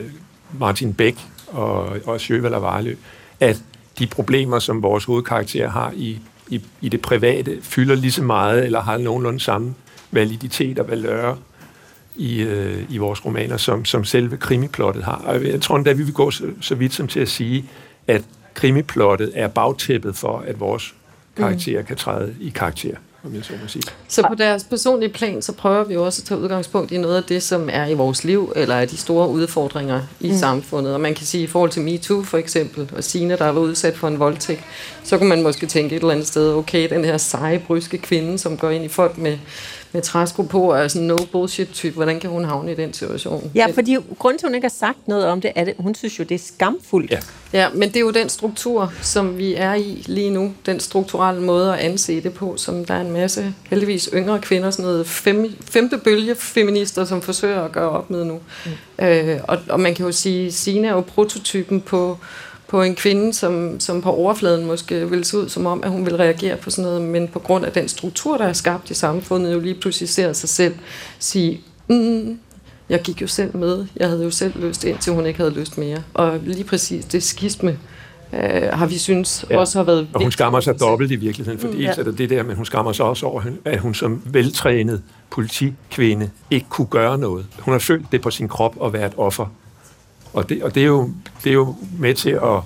Martin 0.59 0.95
Beck 0.95 1.19
og, 1.47 1.97
og 2.05 2.21
Sjøvald 2.21 2.55
og 2.55 2.63
Varlø, 2.63 2.95
at 3.41 3.63
de 3.99 4.07
problemer, 4.07 4.59
som 4.59 4.83
vores 4.83 5.05
hovedkarakter 5.05 5.69
har 5.69 5.93
i, 5.97 6.19
i, 6.49 6.63
i 6.81 6.89
det 6.89 7.03
private, 7.03 7.59
fylder 7.63 7.95
lige 7.95 8.13
så 8.13 8.23
meget, 8.23 8.65
eller 8.65 8.81
har 8.81 8.99
nogenlunde 8.99 9.41
samme 9.41 9.75
validitet 10.11 10.79
og 10.79 10.89
valør 10.89 11.35
i, 12.17 12.43
øh, 12.43 12.85
i 12.89 12.99
vores 12.99 13.25
romaner, 13.25 13.57
som, 13.57 13.85
som 13.85 14.05
selve 14.05 14.37
krimiplottet 14.37 15.05
har. 15.05 15.23
Og 15.27 15.47
jeg 15.47 15.61
tror 15.61 15.77
endda, 15.77 15.93
vi 15.93 16.03
vil 16.03 16.15
gå 16.15 16.31
så, 16.31 16.45
så 16.61 16.75
vidt 16.75 16.95
som 16.95 17.09
til 17.09 17.21
at 17.21 17.29
sige, 17.29 17.65
at 18.07 18.23
krimiplottet 18.55 19.33
er 19.35 19.49
bagtæppet 19.49 20.17
for, 20.17 20.45
at 20.47 20.61
vores 20.61 20.95
karakterer 21.37 21.81
mm. 21.81 21.87
kan 21.87 21.97
træde 21.97 22.35
i 22.41 22.49
karakter, 22.49 22.95
om 23.25 23.35
jeg 23.35 23.45
så 23.45 23.53
må 23.63 23.69
sige. 23.69 23.83
Så 24.09 24.23
på 24.29 24.35
deres 24.35 24.65
personlige 24.65 25.09
plan, 25.09 25.43
så 25.43 25.53
prøver 25.53 25.85
vi 25.85 25.97
også 25.97 26.23
at 26.23 26.27
tage 26.27 26.41
udgangspunkt 26.41 26.93
i 26.93 26.99
noget 26.99 27.17
af 27.17 27.23
det, 27.23 27.43
som 27.43 27.69
er 27.73 27.87
i 27.87 27.95
vores 27.95 28.25
liv, 28.25 28.53
eller 28.57 28.75
er 28.75 28.85
de 28.85 28.97
store 28.97 29.29
udfordringer 29.29 30.01
i 30.21 30.31
mm. 30.31 30.37
samfundet. 30.37 30.95
Og 30.95 31.01
man 31.01 31.15
kan 31.15 31.27
sige, 31.27 31.45
i 31.45 31.47
forhold 31.47 31.71
til 31.71 31.83
MeToo 31.83 32.23
for 32.23 32.39
eksempel, 32.39 32.91
og 32.97 33.05
Signe, 33.05 33.37
der 33.37 33.49
var 33.49 33.61
udsat 33.61 33.97
for 33.97 34.09
en 34.09 34.19
voldtægt, 34.19 34.65
så 35.05 35.19
kunne 35.19 35.29
man 35.29 35.43
måske 35.43 35.67
tænke 35.67 35.97
et 35.97 36.01
eller 36.01 36.13
andet 36.13 36.27
sted, 36.27 36.55
okay, 36.55 36.91
den 36.91 37.05
her 37.05 37.19
seje, 37.19 37.63
bryske 37.67 37.99
kvinde, 37.99 38.39
som 38.39 38.57
går 38.57 38.71
ind 38.71 38.85
i 38.85 38.89
folk 38.89 39.19
med, 39.19 39.39
med 39.93 40.03
træsko 40.03 40.43
på, 40.43 40.73
og 40.73 40.79
er 40.79 40.89
sådan 40.89 41.07
no 41.07 41.17
bullshit 41.33 41.69
type, 41.73 41.95
hvordan 41.95 42.21
kan 42.21 42.31
hun 42.31 42.45
havne 42.45 42.73
i 42.73 42.75
den 42.75 42.93
situation? 42.93 43.51
Ja, 43.55 43.67
fordi 43.75 43.97
grunden 44.19 44.39
til, 44.39 44.49
hun 44.49 44.55
ikke 44.55 44.65
har 44.65 44.75
sagt 44.79 45.09
noget 45.09 45.27
om 45.27 45.41
det, 45.41 45.53
er, 45.55 45.61
at 45.61 45.75
hun 45.79 45.95
synes 45.95 46.19
jo, 46.19 46.25
det 46.25 46.35
er 46.35 46.39
skamfuldt. 46.39 47.11
Ja. 47.11 47.19
Ja, 47.53 47.69
men 47.75 47.89
det 47.89 47.97
er 47.97 48.01
jo 48.01 48.11
den 48.11 48.29
struktur, 48.29 48.93
som 49.03 49.39
vi 49.39 49.55
er 49.55 49.75
i 49.75 50.05
lige 50.07 50.31
nu. 50.31 50.55
Den 50.67 50.81
strukturelle 50.81 51.43
måde 51.43 51.73
at 51.73 51.79
anse 51.79 52.23
det 52.23 52.35
på, 52.35 52.57
som 52.57 52.85
der 52.85 52.95
er 52.95 53.01
en 53.01 53.11
masse, 53.11 53.55
heldigvis 53.71 54.11
yngre 54.15 54.39
kvinder, 54.39 54.71
sådan 54.71 54.85
noget 54.85 55.07
fem, 55.07 55.55
femte 55.71 55.99
bølge 55.99 56.35
feminister, 56.35 57.05
som 57.05 57.23
forsøger 57.23 57.63
at 57.63 57.73
gøre 57.73 57.91
op 57.91 58.11
med 58.11 58.25
nu. 58.25 58.41
Mm. 58.67 59.05
Øh, 59.05 59.41
og, 59.49 59.59
og 59.69 59.81
man 59.81 59.95
kan 59.95 60.07
jo 60.07 60.13
sige, 60.13 60.53
Sina 60.53 60.89
er 60.89 60.93
jo 60.93 61.01
prototypen 61.01 61.81
på, 61.81 62.19
på 62.73 62.83
en 62.83 62.95
kvinde, 62.95 63.33
som, 63.33 63.81
som 63.81 64.03
på 64.03 64.11
overfladen 64.11 64.67
måske 64.67 65.11
vil 65.11 65.25
se 65.25 65.39
ud 65.39 65.49
som 65.49 65.67
om, 65.67 65.83
at 65.85 65.91
hun 65.91 66.07
vil 66.07 66.17
reagere 66.17 66.57
på 66.57 66.71
sådan 66.71 66.85
noget, 66.85 67.03
men 67.03 67.29
på 67.29 67.39
grund 67.39 67.65
af 67.65 67.73
den 67.73 67.89
struktur, 67.89 68.37
der 68.37 68.45
er 68.45 68.53
skabt 68.53 68.91
i 68.91 68.95
samfundet, 68.95 69.53
jo 69.53 69.61
lige 69.61 69.75
pludselig 69.75 70.09
ser 70.09 70.33
sig 70.33 70.49
selv 70.49 70.75
sige, 71.19 71.61
mm, 71.89 72.39
jeg 72.89 73.03
gik 73.03 73.23
jo 73.23 73.27
selv 73.27 73.57
med. 73.57 73.87
Jeg 73.97 74.09
havde 74.09 74.25
jo 74.25 74.31
selv 74.31 74.67
lyst, 74.67 74.85
indtil 74.85 75.13
hun 75.13 75.27
ikke 75.27 75.39
havde 75.39 75.55
lyst 75.55 75.79
mere. 75.79 76.03
Og 76.15 76.39
lige 76.45 76.65
præcis 76.65 77.05
det 77.05 77.23
skisme 77.23 77.79
øh, 78.33 78.63
har 78.73 78.87
vi 78.87 78.99
synes 78.99 79.45
ja. 79.51 79.59
også 79.59 79.79
har 79.79 79.85
været 79.85 80.09
Og 80.13 80.23
hun 80.23 80.33
skammer 80.33 80.61
sig 80.61 80.81
dobbelt 80.81 81.11
i 81.11 81.17
virkeligheden, 81.17 81.61
for 81.61 81.69
mm, 81.69 81.77
ja. 81.77 81.95
er 81.99 82.03
der 82.03 82.13
det 82.13 82.31
der, 82.31 82.43
men 82.43 82.57
hun 82.57 82.65
skammer 82.65 82.93
sig 82.93 83.05
også 83.05 83.27
over, 83.27 83.43
at 83.65 83.81
hun 83.81 83.95
som 83.95 84.23
veltrænet 84.25 85.03
politikvinde 85.31 86.31
ikke 86.51 86.67
kunne 86.69 86.87
gøre 86.87 87.19
noget. 87.19 87.47
Hun 87.59 87.73
har 87.73 87.79
følt 87.79 88.13
det 88.13 88.21
på 88.21 88.31
sin 88.31 88.49
krop 88.49 88.85
at 88.85 88.93
være 88.93 89.07
et 89.07 89.15
offer. 89.17 89.47
Og 90.33 90.49
det, 90.49 90.63
og 90.63 90.75
det, 90.75 90.83
er, 90.83 90.87
jo, 90.87 91.11
det 91.45 91.51
er 91.51 91.55
jo 91.55 91.75
med 91.99 92.15
til 92.15 92.31
at, 92.31 92.59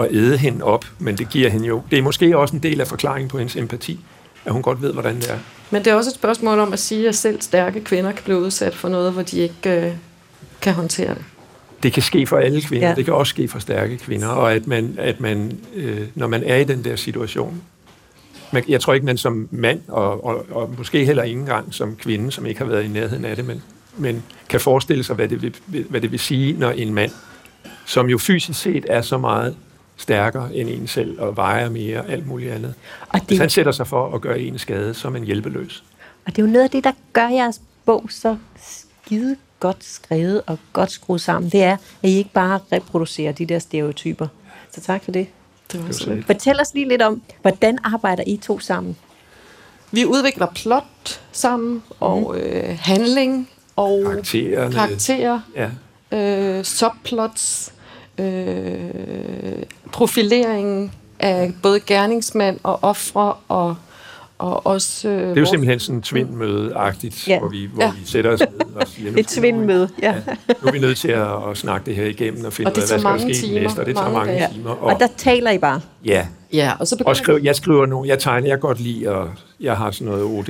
at 0.00 0.06
æde 0.14 0.36
hende 0.38 0.64
op, 0.64 0.84
men 0.98 1.18
det 1.18 1.28
giver 1.30 1.50
hende 1.50 1.66
jo... 1.66 1.82
Det 1.90 1.98
er 1.98 2.02
måske 2.02 2.38
også 2.38 2.56
en 2.56 2.62
del 2.62 2.80
af 2.80 2.86
forklaringen 2.86 3.28
på 3.28 3.38
hendes 3.38 3.56
empati, 3.56 4.00
at 4.44 4.52
hun 4.52 4.62
godt 4.62 4.82
ved, 4.82 4.92
hvordan 4.92 5.16
det 5.16 5.30
er. 5.30 5.38
Men 5.70 5.84
det 5.84 5.90
er 5.90 5.94
også 5.94 6.10
et 6.10 6.14
spørgsmål 6.14 6.58
om 6.58 6.72
at 6.72 6.78
sige, 6.78 7.08
at 7.08 7.14
selv 7.14 7.40
stærke 7.42 7.80
kvinder 7.80 8.12
kan 8.12 8.24
blive 8.24 8.38
udsat 8.38 8.74
for 8.74 8.88
noget, 8.88 9.12
hvor 9.12 9.22
de 9.22 9.38
ikke 9.38 9.86
øh, 9.86 9.92
kan 10.60 10.74
håndtere 10.74 11.14
det. 11.14 11.24
Det 11.82 11.92
kan 11.92 12.02
ske 12.02 12.26
for 12.26 12.36
alle 12.38 12.62
kvinder, 12.62 12.88
Ja. 12.88 12.94
det 12.94 13.04
kan 13.04 13.14
også 13.14 13.30
ske 13.30 13.48
for 13.48 13.58
stærke 13.58 13.96
kvinder, 13.98 14.28
og 14.28 14.52
at 14.52 14.66
man, 14.66 14.94
at 14.98 15.20
man 15.20 15.58
øh, 15.74 16.00
når 16.14 16.26
man 16.26 16.42
er 16.46 16.56
i 16.56 16.64
den 16.64 16.84
der 16.84 16.96
situation, 16.96 17.62
man, 18.52 18.64
jeg 18.68 18.80
tror 18.80 18.94
ikke, 18.94 19.06
man 19.06 19.16
som 19.18 19.48
mand, 19.50 19.80
og, 19.88 20.24
og, 20.24 20.46
og 20.50 20.74
måske 20.78 21.04
heller 21.04 21.22
ikke 21.22 21.40
engang 21.40 21.74
som 21.74 21.96
kvinde, 21.96 22.32
som 22.32 22.46
ikke 22.46 22.60
har 22.60 22.66
været 22.66 22.84
i 22.84 22.88
nærheden 22.88 23.24
af 23.24 23.36
det, 23.36 23.44
men, 23.44 23.62
men 23.98 24.24
kan 24.48 24.60
forestille 24.60 25.04
sig, 25.04 25.14
hvad 25.16 25.28
det, 25.28 25.42
vil, 25.42 25.54
hvad 25.88 26.00
det 26.00 26.10
vil 26.10 26.18
sige, 26.20 26.52
når 26.58 26.70
en 26.70 26.94
mand, 26.94 27.10
som 27.86 28.06
jo 28.08 28.18
fysisk 28.18 28.60
set 28.60 28.86
er 28.88 29.02
så 29.02 29.18
meget 29.18 29.56
stærkere 29.96 30.54
end 30.54 30.68
en 30.68 30.86
selv, 30.86 31.20
og 31.20 31.36
vejer 31.36 31.70
mere 31.70 32.00
og 32.00 32.08
alt 32.12 32.26
muligt 32.26 32.52
andet. 32.52 32.74
Og 33.08 33.20
Hvis 33.26 33.38
han 33.38 33.44
det, 33.44 33.52
sætter 33.52 33.72
sig 33.72 33.86
for 33.86 34.14
at 34.14 34.20
gøre 34.20 34.40
en 34.40 34.58
skade, 34.58 34.94
så 34.94 35.08
er 35.08 35.12
man 35.12 35.22
hjælpeløs. 35.24 35.84
og 36.26 36.36
det 36.36 36.42
er 36.42 36.46
jo 36.46 36.52
noget 36.52 36.64
af 36.64 36.70
det, 36.70 36.84
der 36.84 36.92
gør 37.12 37.28
jeres 37.28 37.60
bog 37.86 38.06
så 38.10 38.36
skide 39.04 39.36
godt 39.60 39.84
skrevet 39.84 40.42
og 40.46 40.58
godt 40.72 40.90
skruet 40.90 41.20
sammen. 41.20 41.50
Det 41.52 41.62
er, 41.62 41.72
at 42.02 42.10
I 42.10 42.16
ikke 42.16 42.30
bare 42.32 42.60
reproducerer 42.72 43.32
de 43.32 43.46
der 43.46 43.58
stereotyper. 43.58 44.26
Så 44.74 44.80
tak 44.80 45.04
for 45.04 45.12
det. 45.12 45.26
Det 45.72 45.80
var 45.80 45.80
Det 45.80 45.86
var 45.86 45.92
så 45.92 46.04
så 46.04 46.14
lidt. 46.14 46.26
Fortæl 46.26 46.60
os 46.60 46.74
lige 46.74 46.88
lidt 46.88 47.02
om, 47.02 47.22
hvordan 47.42 47.78
arbejder 47.84 48.22
I 48.26 48.36
to 48.36 48.58
sammen? 48.58 48.96
Vi 49.92 50.04
udvikler 50.04 50.46
plot 50.54 51.20
sammen, 51.32 51.82
og 52.00 52.40
øh, 52.40 52.78
handling, 52.80 53.48
og 53.78 54.02
Karaktererne. 54.04 54.74
karakterer, 54.74 55.40
Ja. 55.56 55.68
øh, 56.18 56.64
subplots, 56.64 57.72
øh, 58.18 59.62
profileringen 59.92 60.92
af 61.18 61.52
både 61.62 61.80
gerningsmand 61.80 62.60
og 62.62 62.78
ofre 62.84 63.32
og, 63.48 63.76
og 64.38 64.66
også... 64.66 65.08
Øh, 65.08 65.28
det 65.28 65.36
er 65.36 65.40
jo 65.40 65.46
simpelthen 65.46 65.80
sådan 65.80 66.02
tvindmøde-agtigt, 66.02 67.28
ja. 67.28 67.38
hvor, 67.38 67.48
vi, 67.48 67.68
hvor 67.74 67.82
ja. 67.82 67.90
vi 67.90 68.00
sætter 68.04 68.30
os 68.30 68.40
ned 68.40 68.74
og 68.74 68.88
siger... 68.88 69.12
Et 69.16 69.26
tvindmøde, 69.26 69.88
ja. 70.02 70.14
ja. 70.28 70.54
Nu 70.62 70.68
er 70.68 70.72
vi 70.72 70.78
nødt 70.78 70.98
til 70.98 71.08
at, 71.08 71.50
at 71.50 71.56
snakke 71.56 71.86
det 71.86 71.96
her 71.96 72.04
igennem 72.04 72.44
og 72.44 72.52
finde 72.52 72.70
ud 72.70 72.76
af, 72.76 72.88
hvad 72.88 72.98
skal 72.98 73.28
der 73.28 73.34
ske 73.34 73.46
timer, 73.46 73.60
næste, 73.60 73.78
og 73.78 73.86
det 73.86 73.96
tager 73.96 74.10
mange, 74.10 74.32
mange 74.32 74.54
timer. 74.54 74.70
Og, 74.70 74.80
og 74.80 75.00
der 75.00 75.08
taler 75.16 75.50
I 75.50 75.58
bare? 75.58 75.80
Ja. 76.04 76.26
Ja, 76.52 76.72
og 76.80 76.86
så 76.86 77.02
og 77.06 77.16
skriver, 77.16 77.38
jeg 77.38 77.56
skriver 77.56 77.86
nu, 77.86 78.04
jeg 78.04 78.18
tegner, 78.18 78.48
jeg 78.48 78.60
godt 78.60 78.80
lide, 78.80 79.08
og 79.08 79.30
jeg 79.60 79.76
har 79.76 79.90
sådan 79.90 80.06
noget 80.06 80.24
OD, 80.24 80.48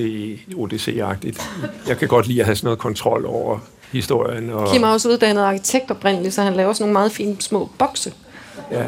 ODC-agtigt. 0.56 1.42
Jeg 1.88 1.98
kan 1.98 2.08
godt 2.08 2.26
lide 2.26 2.40
at 2.40 2.46
have 2.46 2.56
sådan 2.56 2.66
noget 2.66 2.78
kontrol 2.78 3.26
over 3.26 3.58
historien. 3.92 4.50
Og... 4.50 4.68
Kim 4.72 4.82
er 4.82 4.88
også 4.88 5.08
uddannet 5.08 5.42
arkitekt 5.42 5.90
oprindeligt, 5.90 6.34
så 6.34 6.42
han 6.42 6.54
laver 6.54 6.72
sådan 6.72 6.82
nogle 6.82 6.92
meget 6.92 7.12
fine 7.12 7.36
små 7.40 7.68
bokse. 7.78 8.12
Ja, 8.70 8.84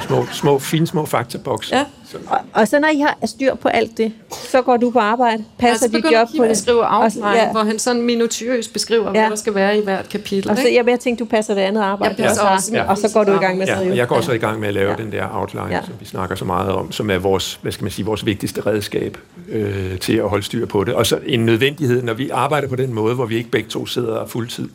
små, 0.00 0.26
små, 0.32 0.58
fine 0.58 0.86
små 0.86 1.06
faktabokse. 1.06 1.76
Ja. 1.76 1.84
Og, 2.26 2.38
og 2.52 2.68
så 2.68 2.78
når 2.78 2.88
I 2.88 3.00
har 3.00 3.18
styr 3.26 3.54
på 3.54 3.68
alt 3.68 3.98
det, 3.98 4.12
så 4.30 4.62
går 4.62 4.76
du 4.76 4.90
på 4.90 4.98
arbejde, 4.98 5.44
passer 5.58 5.88
ja, 5.92 5.96
dit 5.96 6.04
job 6.12 6.28
på 6.36 6.44
det. 6.44 6.50
at 6.50 6.58
skrive 6.58 7.02
outline, 7.02 7.28
ja. 7.28 7.50
hvor 7.50 7.64
han 7.64 7.78
sådan 7.78 8.02
minutiøst 8.02 8.72
beskriver, 8.72 9.04
ja. 9.04 9.10
hvad 9.10 9.30
der 9.30 9.36
skal 9.36 9.54
være 9.54 9.78
i 9.78 9.84
hvert 9.84 10.08
kapitel. 10.08 10.50
Og 10.50 10.56
så 10.56 10.68
jeg 10.68 10.86
vil 10.86 10.98
tænke, 10.98 11.20
du 11.20 11.24
passer 11.24 11.54
det 11.54 11.60
andet 11.60 11.82
arbejde, 11.82 12.14
jeg 12.18 12.28
passer 12.28 12.42
og, 12.42 12.52
også, 12.52 12.72
ja. 12.74 12.90
og 12.90 12.98
så 12.98 13.10
går 13.14 13.24
du 13.24 13.32
i 13.32 13.36
gang 13.36 13.58
med 13.58 13.68
at 13.68 13.76
skrive. 13.76 13.90
Ja, 13.90 13.96
jeg 13.96 14.08
går 14.08 14.20
så 14.20 14.32
i 14.32 14.38
gang 14.38 14.60
med 14.60 14.68
at 14.68 14.74
lave 14.74 14.90
ja. 14.90 14.96
den 14.96 15.12
der 15.12 15.28
outline, 15.32 15.68
ja. 15.70 15.80
som 15.84 15.94
vi 16.00 16.04
snakker 16.04 16.36
så 16.36 16.44
meget 16.44 16.70
om, 16.70 16.92
som 16.92 17.10
er 17.10 17.18
vores, 17.18 17.58
hvad 17.62 17.72
skal 17.72 17.84
man 17.84 17.90
sige, 17.90 18.06
vores 18.06 18.26
vigtigste 18.26 18.66
redskab 18.66 19.18
øh, 19.48 19.98
til 19.98 20.16
at 20.16 20.28
holde 20.28 20.44
styr 20.44 20.66
på 20.66 20.84
det. 20.84 20.94
Og 20.94 21.06
så 21.06 21.18
en 21.26 21.46
nødvendighed, 21.46 22.02
når 22.02 22.14
vi 22.14 22.30
arbejder 22.30 22.68
på 22.68 22.76
den 22.76 22.92
måde, 22.92 23.14
hvor 23.14 23.26
vi 23.26 23.36
ikke 23.36 23.50
begge 23.50 23.68
to 23.68 23.86
sidder 23.86 24.26
fuldtid, 24.26 24.68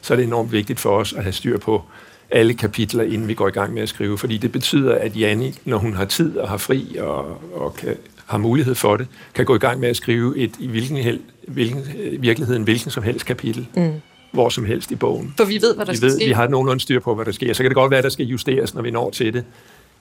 så 0.00 0.14
er 0.14 0.16
det 0.16 0.24
enormt 0.24 0.52
vigtigt 0.52 0.80
for 0.80 0.90
os 0.90 1.12
at 1.12 1.22
have 1.22 1.32
styr 1.32 1.58
på 1.58 1.82
alle 2.30 2.54
kapitler, 2.54 3.04
inden 3.04 3.28
vi 3.28 3.34
går 3.34 3.48
i 3.48 3.50
gang 3.50 3.74
med 3.74 3.82
at 3.82 3.88
skrive. 3.88 4.18
Fordi 4.18 4.36
det 4.36 4.52
betyder, 4.52 4.94
at 4.94 5.20
Janni, 5.20 5.54
når 5.64 5.78
hun 5.78 5.94
har 5.94 6.04
tid 6.04 6.36
og 6.36 6.48
har 6.48 6.56
fri 6.56 6.96
og, 7.00 7.42
og 7.54 7.74
kan, 7.76 7.96
har 8.26 8.38
mulighed 8.38 8.74
for 8.74 8.96
det, 8.96 9.06
kan 9.34 9.44
gå 9.44 9.54
i 9.54 9.58
gang 9.58 9.80
med 9.80 9.88
at 9.88 9.96
skrive 9.96 10.38
et 10.38 10.52
i 10.58 10.66
hvilken, 10.66 10.96
hel, 10.96 11.20
hvilken 11.48 11.84
virkeligheden 12.18 12.62
hvilken 12.62 12.90
som 12.90 13.02
helst 13.02 13.26
kapitel. 13.26 13.66
Mm. 13.76 13.92
Hvor 14.32 14.48
som 14.48 14.64
helst 14.64 14.90
i 14.90 14.94
bogen. 14.94 15.34
For 15.36 15.44
vi 15.44 15.58
ved, 15.62 15.74
hvad 15.74 15.86
der 15.86 15.92
vi 15.92 15.96
skal 15.96 16.08
ved, 16.08 16.16
ske. 16.16 16.26
Vi 16.26 16.32
har 16.32 16.48
nogenlunde 16.48 16.82
styr 16.82 17.00
på, 17.00 17.14
hvad 17.14 17.24
der 17.24 17.32
sker. 17.32 17.52
Så 17.52 17.62
kan 17.62 17.70
det 17.70 17.74
godt 17.74 17.90
være, 17.90 17.98
at 17.98 18.04
der 18.04 18.10
skal 18.10 18.26
justeres, 18.26 18.74
når 18.74 18.82
vi 18.82 18.90
når 18.90 19.10
til 19.10 19.34
det. 19.34 19.44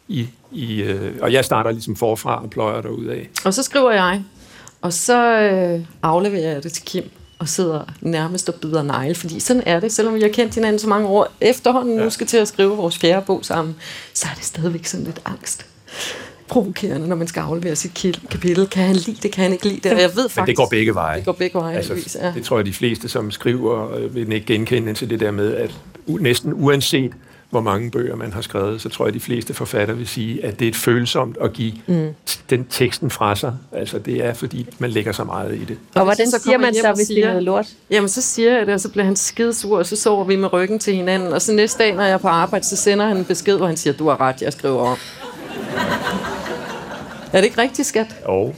I, 0.08 0.28
i, 0.52 0.82
øh, 0.82 1.12
og 1.22 1.34
jeg 1.34 1.46
starter 1.46 1.72
ligesom 1.72 1.96
forfra 1.96 2.44
og 2.44 2.50
pløjer 2.50 2.82
af. 3.12 3.30
Og 3.46 3.54
så 3.54 3.64
skriver 3.64 3.92
jeg, 3.92 4.24
og 4.82 4.94
så 4.94 5.40
øh, 5.40 5.86
afleverer 6.04 6.52
jeg 6.54 6.64
det 6.64 6.72
til 6.72 6.86
Kim 6.86 7.04
og 7.40 7.50
sidder 7.50 7.82
nærmest 8.02 8.50
og 8.50 8.56
bider 8.56 8.84
negle, 8.84 9.16
fordi 9.16 9.40
sådan 9.40 9.64
er 9.66 9.80
det, 9.80 9.92
selvom 9.92 10.16
vi 10.16 10.22
har 10.22 10.30
kendt 10.30 10.56
hinanden 10.56 10.80
så 10.80 10.90
mange 10.90 11.08
år, 11.08 11.28
efterhånden 11.42 11.98
ja. 11.98 12.04
nu 12.04 12.10
skal 12.10 12.28
til 12.28 12.38
at 12.38 12.48
skrive 12.48 12.78
vores 12.78 12.98
fjerde 12.98 13.26
bog 13.26 13.46
sammen, 13.46 13.76
så 14.14 14.28
er 14.32 14.36
det 14.36 14.46
stadigvæk 14.46 14.86
sådan 14.86 15.06
lidt 15.06 15.22
angst 15.26 15.66
provokerende, 16.48 17.08
når 17.08 17.16
man 17.16 17.28
skal 17.28 17.42
aflevere 17.42 17.76
sit 17.76 18.22
kapitel. 18.30 18.68
Kan 18.68 18.84
han 18.84 18.96
lide 18.96 19.18
det, 19.24 19.32
kan 19.32 19.44
han 19.44 19.54
ikke 19.54 19.68
lide 19.68 19.80
det? 19.84 19.92
Og 19.92 20.02
jeg 20.02 20.10
ved 20.16 20.30
faktisk, 20.30 20.38
Men 20.38 20.48
det 20.48 20.56
går 20.56 20.68
begge 20.70 20.96
veje. 20.96 21.18
Det 21.18 21.26
går 21.26 21.32
begge 21.32 21.60
veje, 21.60 21.76
altså, 21.76 22.20
ja. 22.22 22.32
Det 22.36 22.44
tror 22.44 22.58
jeg, 22.58 22.66
de 22.66 22.74
fleste, 22.74 23.10
som 23.10 23.32
skriver, 23.32 23.96
øh, 23.96 24.16
vil 24.16 24.34
ikke 24.34 24.46
genkende 24.46 24.94
til 24.94 25.10
det 25.10 25.20
der 25.20 25.32
med, 25.32 25.54
at 25.54 25.72
næsten 26.08 26.54
uanset 26.54 27.12
hvor 27.56 27.62
mange 27.62 27.92
bøger 27.92 28.16
man 28.16 28.34
har 28.34 28.42
skrevet, 28.42 28.82
så 28.82 28.90
tror 28.90 29.06
jeg, 29.06 29.08
at 29.08 29.14
de 29.14 29.20
fleste 29.20 29.54
forfatter 29.54 29.94
vil 29.94 30.08
sige, 30.08 30.46
at 30.46 30.60
det 30.60 30.66
er 30.66 30.70
et 30.70 30.76
følsomt 30.76 31.38
at 31.42 31.54
give 31.54 31.74
mm. 31.88 32.10
den 32.50 32.66
teksten 32.70 33.10
fra 33.10 33.36
sig. 33.36 33.54
Altså 33.72 34.00
det 34.00 34.26
er, 34.26 34.34
fordi 34.34 34.68
man 34.80 34.90
lægger 34.90 35.12
så 35.12 35.24
meget 35.24 35.56
i 35.56 35.66
det. 35.66 35.78
Og, 35.94 36.00
og 36.00 36.04
hvordan 36.04 36.32
så 36.32 36.40
siger 36.44 36.58
man 36.58 36.76
så, 36.76 36.94
hvis 36.96 37.08
siger, 37.08 37.22
det 37.22 37.26
er 37.26 37.30
noget 37.30 37.44
lort? 37.44 37.68
Jamen 37.90 38.10
så 38.10 38.22
siger 38.22 38.58
jeg 38.58 38.66
det, 38.66 38.74
og 38.74 38.80
så 38.80 38.90
bliver 38.90 39.06
han 39.06 39.16
skidesur, 39.16 39.78
og 39.78 39.86
så 39.86 39.96
sover 39.96 40.24
vi 40.24 40.36
med 40.36 40.54
ryggen 40.54 40.80
til 40.80 40.96
hinanden. 40.96 41.34
Og 41.34 41.42
så 41.42 41.54
næste 41.54 41.84
dag, 41.84 41.96
når 41.96 42.04
jeg 42.04 42.14
er 42.14 42.18
på 42.18 42.28
arbejde, 42.28 42.66
så 42.66 42.76
sender 42.76 43.08
han 43.08 43.18
en 43.18 43.26
besked, 43.26 43.58
hvor 43.58 43.68
han 43.68 43.78
siger, 43.78 43.94
du 43.94 44.10
har 44.10 44.22
ret, 44.22 44.42
jeg 44.42 44.54
skriver 44.54 44.82
om. 44.82 44.98
er 47.34 47.38
det 47.38 47.44
ikke 47.44 47.62
rigtigt, 47.62 47.88
skat? 47.88 48.16
Jo. 48.28 48.54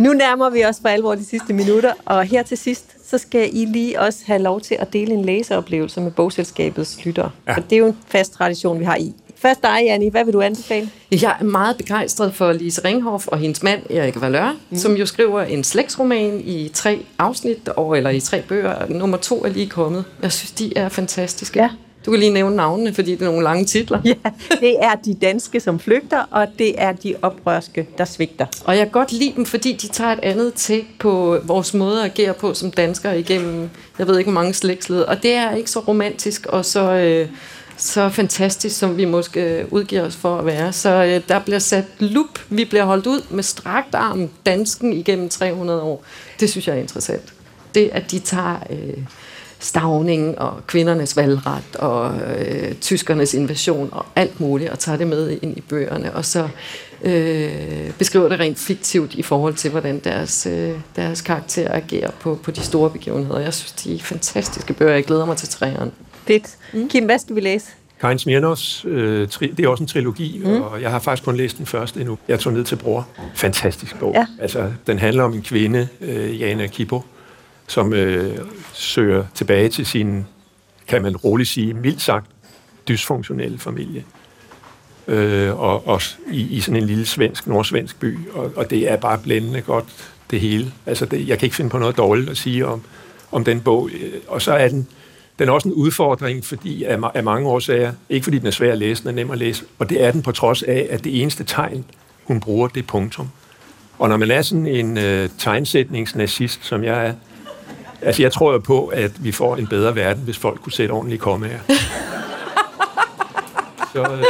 nu 0.00 0.12
nærmer 0.12 0.50
vi 0.50 0.64
os 0.64 0.76
for 0.82 0.88
alvor 0.88 1.14
de 1.14 1.24
sidste 1.24 1.52
minutter, 1.52 1.92
og 2.04 2.24
her 2.24 2.42
til 2.42 2.58
sidst, 2.58 2.96
så 3.10 3.18
skal 3.18 3.50
I 3.52 3.64
lige 3.64 4.00
også 4.00 4.18
have 4.26 4.42
lov 4.42 4.60
til 4.60 4.76
at 4.80 4.92
dele 4.92 5.14
en 5.14 5.24
læseoplevelse 5.24 6.00
med 6.00 6.10
bogselskabets 6.10 7.04
lyttere. 7.04 7.30
Ja. 7.46 7.54
For 7.54 7.60
det 7.60 7.72
er 7.72 7.78
jo 7.78 7.86
en 7.86 7.98
fast 8.06 8.32
tradition, 8.32 8.78
vi 8.78 8.84
har 8.84 8.96
i. 8.96 9.14
Først 9.36 9.62
dig, 9.62 9.80
Janni. 9.84 10.08
Hvad 10.08 10.24
vil 10.24 10.34
du 10.34 10.40
anbefale? 10.40 10.90
Jeg 11.10 11.36
er 11.40 11.44
meget 11.44 11.76
begejstret 11.76 12.34
for 12.34 12.52
Lise 12.52 12.84
Ringhoff 12.84 13.26
og 13.26 13.38
hendes 13.38 13.62
mand, 13.62 13.82
Erik 13.90 14.20
Valør, 14.20 14.56
mm. 14.70 14.76
som 14.76 14.96
jo 14.96 15.06
skriver 15.06 15.42
en 15.42 15.64
slægtsroman 15.64 16.40
i 16.44 16.70
tre 16.74 17.04
afsnit, 17.18 17.68
over, 17.68 17.96
eller 17.96 18.10
i 18.10 18.20
tre 18.20 18.42
bøger. 18.42 18.86
Nummer 18.88 19.16
to 19.16 19.44
er 19.44 19.48
lige 19.48 19.68
kommet. 19.68 20.04
Jeg 20.22 20.32
synes, 20.32 20.50
de 20.50 20.76
er 20.76 20.88
fantastiske. 20.88 21.60
Ja. 21.60 21.68
Du 22.06 22.10
kan 22.10 22.20
lige 22.20 22.32
nævne 22.32 22.56
navnene, 22.56 22.94
fordi 22.94 23.10
det 23.12 23.22
er 23.22 23.24
nogle 23.24 23.42
lange 23.42 23.64
titler. 23.64 24.00
Ja, 24.04 24.14
det 24.60 24.76
er 24.80 24.94
de 25.04 25.14
danske, 25.14 25.60
som 25.60 25.78
flygter, 25.80 26.22
og 26.30 26.46
det 26.58 26.82
er 26.82 26.92
de 26.92 27.14
oprørske, 27.22 27.88
der 27.98 28.04
svigter. 28.04 28.46
Og 28.64 28.76
jeg 28.76 28.86
kan 28.86 28.92
godt 28.92 29.12
lide 29.12 29.32
dem, 29.36 29.46
fordi 29.46 29.72
de 29.72 29.88
tager 29.88 30.12
et 30.12 30.20
andet 30.22 30.54
take 30.54 30.86
på 30.98 31.38
vores 31.44 31.74
måde 31.74 32.04
at 32.04 32.10
agere 32.10 32.34
på 32.34 32.54
som 32.54 32.70
danskere 32.70 33.20
igennem, 33.20 33.70
jeg 33.98 34.06
ved 34.06 34.18
ikke, 34.18 34.30
hvor 34.30 34.40
mange 34.40 34.54
slægtsled. 34.54 35.02
Og 35.02 35.22
det 35.22 35.34
er 35.34 35.54
ikke 35.54 35.70
så 35.70 35.80
romantisk 35.80 36.46
og 36.46 36.64
så, 36.64 36.92
øh, 36.92 37.28
så 37.76 38.08
fantastisk, 38.08 38.78
som 38.78 38.96
vi 38.96 39.04
måske 39.04 39.66
udgiver 39.70 40.02
os 40.02 40.16
for 40.16 40.38
at 40.38 40.46
være. 40.46 40.72
Så 40.72 41.04
øh, 41.04 41.20
der 41.28 41.38
bliver 41.38 41.58
sat 41.58 41.84
lup. 41.98 42.38
Vi 42.48 42.64
bliver 42.64 42.84
holdt 42.84 43.06
ud 43.06 43.22
med 43.30 43.42
strakt 43.42 43.94
arm 43.94 44.28
dansken 44.46 44.92
igennem 44.92 45.28
300 45.28 45.82
år. 45.82 46.04
Det 46.40 46.50
synes 46.50 46.68
jeg 46.68 46.76
er 46.76 46.80
interessant. 46.80 47.32
Det, 47.74 47.90
at 47.92 48.10
de 48.10 48.18
tager... 48.18 48.56
Øh, 48.70 49.04
stavning 49.60 50.38
og 50.38 50.66
kvindernes 50.66 51.16
valgret 51.16 51.76
og 51.78 52.14
øh, 52.38 52.74
tyskernes 52.74 53.34
invasion 53.34 53.88
og 53.92 54.06
alt 54.16 54.40
muligt, 54.40 54.70
og 54.70 54.78
tager 54.78 54.98
det 54.98 55.06
med 55.06 55.38
ind 55.42 55.56
i 55.56 55.60
bøgerne, 55.60 56.14
og 56.14 56.24
så 56.24 56.48
øh, 57.02 57.90
beskriver 57.98 58.28
det 58.28 58.40
rent 58.40 58.58
fiktivt 58.58 59.14
i 59.14 59.22
forhold 59.22 59.54
til, 59.54 59.70
hvordan 59.70 59.98
deres, 59.98 60.46
øh, 60.46 60.72
deres 60.96 61.20
karakter 61.20 61.72
agerer 61.72 62.10
på, 62.20 62.38
på 62.42 62.50
de 62.50 62.60
store 62.60 62.90
begivenheder. 62.90 63.40
Jeg 63.40 63.54
synes, 63.54 63.72
de 63.72 63.94
er 63.94 63.98
fantastiske 63.98 64.72
bøger. 64.72 64.94
Jeg 64.94 65.04
glæder 65.04 65.26
mig 65.26 65.36
til 65.36 65.48
træerne. 65.48 65.90
Fedt. 66.26 66.44
Mm. 66.72 66.88
Kim, 66.88 67.04
hvad 67.04 67.18
skal 67.18 67.36
vi 67.36 67.40
læse? 67.40 67.66
Karin 68.00 68.18
Smirnovs, 68.18 68.84
øh, 68.84 69.28
tri- 69.28 69.54
det 69.56 69.64
er 69.64 69.68
også 69.68 69.82
en 69.82 69.88
trilogi, 69.88 70.40
mm. 70.44 70.62
og 70.62 70.82
jeg 70.82 70.90
har 70.90 70.98
faktisk 70.98 71.24
kun 71.24 71.36
læst 71.36 71.58
den 71.58 71.66
første 71.66 72.00
endnu. 72.00 72.18
Jeg 72.28 72.40
tog 72.40 72.52
ned 72.52 72.64
til 72.64 72.76
Bror. 72.76 73.08
Fantastisk 73.34 73.98
bog. 73.98 74.12
Ja. 74.14 74.26
Altså, 74.40 74.72
den 74.86 74.98
handler 74.98 75.24
om 75.24 75.34
en 75.34 75.42
kvinde, 75.42 75.88
øh, 76.00 76.40
Jana 76.40 76.66
Kipo, 76.66 77.02
som 77.70 77.92
øh, 77.92 78.38
søger 78.72 79.24
tilbage 79.34 79.68
til 79.68 79.86
sin, 79.86 80.26
kan 80.88 81.02
man 81.02 81.16
roligt 81.16 81.48
sige, 81.48 81.74
mildt 81.74 82.02
sagt, 82.02 82.26
dysfunktionelle 82.88 83.58
familie. 83.58 84.04
Øh, 85.08 85.60
og, 85.60 85.88
og 85.88 86.02
i, 86.30 86.40
i 86.40 86.60
sådan 86.60 86.82
en 86.82 86.86
lille 86.86 87.06
svensk, 87.06 87.46
nordsvensk 87.46 88.00
by, 88.00 88.18
og, 88.32 88.52
og 88.56 88.70
det 88.70 88.90
er 88.90 88.96
bare 88.96 89.18
blændende 89.18 89.60
godt, 89.60 89.84
det 90.30 90.40
hele. 90.40 90.72
Altså, 90.86 91.06
det, 91.06 91.28
jeg 91.28 91.38
kan 91.38 91.46
ikke 91.46 91.56
finde 91.56 91.70
på 91.70 91.78
noget 91.78 91.96
dårligt 91.96 92.30
at 92.30 92.36
sige 92.36 92.66
om, 92.66 92.82
om 93.32 93.44
den 93.44 93.60
bog. 93.60 93.90
Øh, 93.92 94.12
og 94.28 94.42
så 94.42 94.52
er 94.52 94.68
den, 94.68 94.86
den 95.38 95.48
er 95.48 95.52
også 95.52 95.68
en 95.68 95.74
udfordring, 95.74 96.44
fordi 96.44 96.84
af, 96.84 96.98
af 97.14 97.24
mange 97.24 97.48
årsager, 97.48 97.92
ikke 98.08 98.24
fordi 98.24 98.38
den 98.38 98.46
er 98.46 98.50
svær 98.50 98.72
at 98.72 98.78
læse, 98.78 99.02
den 99.02 99.10
er 99.10 99.14
nem 99.14 99.30
at 99.30 99.38
læse, 99.38 99.64
og 99.78 99.90
det 99.90 100.04
er 100.04 100.12
den 100.12 100.22
på 100.22 100.32
trods 100.32 100.62
af, 100.62 100.86
at 100.90 101.04
det 101.04 101.22
eneste 101.22 101.44
tegn, 101.44 101.84
hun 102.24 102.40
bruger, 102.40 102.68
det 102.68 102.82
er 102.82 102.86
punktum. 102.86 103.28
Og 103.98 104.08
når 104.08 104.16
man 104.16 104.30
er 104.30 104.42
sådan 104.42 104.66
en 104.66 104.98
øh, 104.98 105.28
tegnsætningsnazist, 105.38 106.64
som 106.64 106.84
jeg 106.84 107.06
er, 107.06 107.12
Altså, 108.02 108.22
jeg 108.22 108.32
tror 108.32 108.52
jo 108.52 108.58
på, 108.58 108.86
at 108.86 109.24
vi 109.24 109.32
får 109.32 109.56
en 109.56 109.66
bedre 109.66 109.94
verden, 109.94 110.22
hvis 110.24 110.38
folk 110.38 110.62
kunne 110.62 110.72
sætte 110.72 110.92
ordentlige 110.92 111.18
kommaer. 111.18 111.58
så, 113.92 114.02
øh, 114.02 114.24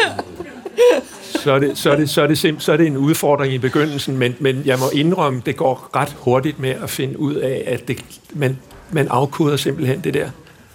så, 1.42 1.52
er 1.52 1.59
det, 1.59 1.78
så, 1.78 1.90
er 1.90 1.96
det, 1.96 2.11
så, 2.11 2.22
er 2.22 2.26
det 2.26 2.44
simp- 2.44 2.61
så 2.61 2.72
er 2.72 2.76
det 2.76 2.87
en 2.87 2.96
udfordring 2.96 3.52
i 3.54 3.59
begyndelsen, 3.59 4.18
men, 4.18 4.37
men 4.40 4.62
jeg 4.64 4.78
må 4.78 4.85
indrømme, 4.92 5.42
det 5.46 5.56
går 5.56 5.90
ret 5.96 6.16
hurtigt 6.18 6.59
med 6.59 6.70
at 6.70 6.90
finde 6.90 7.18
ud 7.18 7.35
af, 7.35 7.62
at 7.66 7.88
det, 7.88 8.04
man, 8.33 8.59
man 8.90 9.09
afkoder 9.09 9.56
simpelthen 9.56 10.00
det 10.00 10.14
der. 10.14 10.30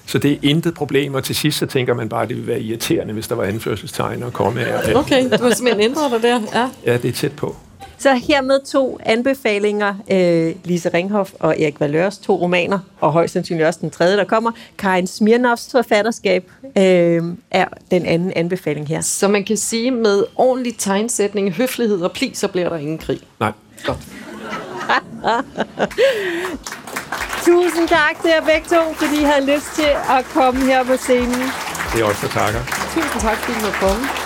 Så 0.08 0.18
det 0.18 0.32
er 0.32 0.38
intet 0.42 0.74
problem, 0.74 1.14
og 1.14 1.24
til 1.24 1.36
sidst 1.36 1.58
så 1.58 1.66
tænker 1.66 1.94
man 1.94 2.10
bare, 2.10 2.24
at 2.24 2.30
det 2.30 2.38
ville 2.38 2.48
være 2.48 2.62
irriterende, 2.62 3.14
hvis 3.14 3.28
der 3.28 3.36
var 3.36 3.44
anførselstegn 3.44 4.24
og 4.24 4.34
kommaer. 4.34 4.96
Okay, 4.96 5.24
du 5.24 5.44
har 5.44 5.50
simpelthen 5.50 5.82
ændret 5.82 6.12
dig 6.12 6.22
der. 6.22 6.42
Ja. 6.54 6.70
ja, 6.86 6.98
det 6.98 7.08
er 7.08 7.12
tæt 7.14 7.32
på. 7.32 7.56
Så 7.98 8.14
hermed 8.14 8.60
to 8.66 9.00
anbefalinger. 9.06 9.94
Øh, 10.12 10.56
Lise 10.64 10.90
Ringhoff 10.94 11.32
og 11.40 11.62
Erik 11.62 11.80
Valørs 11.80 12.18
to 12.18 12.36
romaner, 12.36 12.80
og 13.02 13.12
højst 13.12 13.34
sandsynligt 13.34 13.68
også 13.68 13.80
den 13.82 13.92
tredje, 13.92 14.18
der 14.18 14.24
kommer. 14.24 14.52
Karin 14.78 15.08
Smirnovs 15.08 15.68
forfatterskab 15.72 16.52
øh, 16.78 17.24
er 17.52 17.66
den 17.92 18.06
anden 18.06 18.34
anbefaling 18.36 18.88
her. 18.88 19.02
Så 19.02 19.28
man 19.28 19.44
kan 19.44 19.58
sige, 19.58 19.92
med 19.92 20.24
ordentlig 20.36 20.78
tegnsætning, 20.78 21.52
høflighed 21.52 22.02
og 22.02 22.12
pli, 22.12 22.32
så 22.34 22.48
bliver 22.48 22.70
der 22.70 22.78
ingen 22.78 22.98
krig. 22.98 23.20
Nej. 23.40 23.52
Godt. 23.86 23.98
Tusind 27.46 27.88
tak 27.88 28.22
til 28.22 28.30
jer 28.30 28.42
begge 28.46 28.68
to, 28.70 28.94
fordi 28.94 29.22
I 29.22 29.24
havde 29.24 29.56
lyst 29.56 29.76
til 29.76 29.90
at 30.10 30.26
komme 30.34 30.66
her 30.66 30.84
på 30.84 30.98
scenen. 30.98 31.42
Det 31.94 32.02
er 32.02 32.06
også 32.06 32.20
for 32.20 32.40
takker. 32.40 32.60
Tusind 32.94 33.22
tak, 33.22 33.38
fordi 33.38 33.60
I 33.60 33.64
måtte 33.64 33.78
komme. 33.80 34.25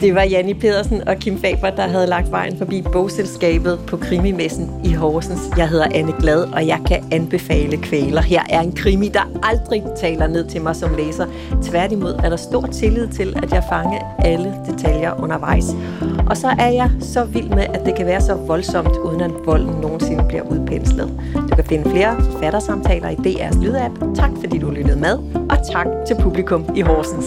Det 0.00 0.14
var 0.14 0.22
Janni 0.22 0.54
Pedersen 0.54 1.08
og 1.08 1.16
Kim 1.16 1.38
Faber, 1.38 1.70
der 1.70 1.82
havde 1.82 2.06
lagt 2.06 2.30
vejen 2.30 2.58
forbi 2.58 2.82
bogselskabet 2.92 3.80
på 3.86 3.96
Krimimessen 3.96 4.70
i 4.84 4.92
Horsens. 4.92 5.40
Jeg 5.56 5.68
hedder 5.68 5.86
Anne 5.94 6.12
Glad, 6.20 6.42
og 6.52 6.66
jeg 6.66 6.80
kan 6.86 7.04
anbefale 7.12 7.76
kvæler. 7.76 8.22
Her 8.22 8.42
er 8.50 8.60
en 8.60 8.72
krimi, 8.72 9.08
der 9.08 9.40
aldrig 9.42 9.82
taler 9.96 10.26
ned 10.26 10.48
til 10.48 10.62
mig 10.62 10.76
som 10.76 10.94
læser. 10.94 11.26
Tværtimod 11.62 12.14
er 12.24 12.28
der 12.28 12.36
stor 12.36 12.66
tillid 12.66 13.08
til, 13.08 13.34
at 13.42 13.52
jeg 13.52 13.64
fanger 13.70 14.16
alle 14.18 14.54
detaljer 14.66 15.22
undervejs. 15.22 15.64
Og 16.30 16.36
så 16.36 16.48
er 16.58 16.70
jeg 16.70 16.90
så 17.00 17.24
vild 17.24 17.48
med, 17.48 17.66
at 17.74 17.80
det 17.84 17.94
kan 17.94 18.06
være 18.06 18.20
så 18.20 18.34
voldsomt, 18.34 18.96
uden 18.96 19.20
at 19.20 19.30
volden 19.46 19.80
nogensinde 19.80 20.24
bliver 20.28 20.42
udpenslet. 20.42 21.12
Du 21.50 21.54
kan 21.54 21.64
finde 21.64 21.90
flere 21.90 22.16
forfattersamtaler 22.20 23.08
i 23.08 23.14
DR's 23.14 23.64
lydapp. 23.64 23.94
Tak 24.16 24.30
fordi 24.40 24.58
du 24.58 24.70
lyttede 24.70 24.98
med, 24.98 25.18
og 25.50 25.72
tak 25.72 25.86
til 26.06 26.16
publikum 26.22 26.64
i 26.76 26.80
Horsens. 26.80 27.26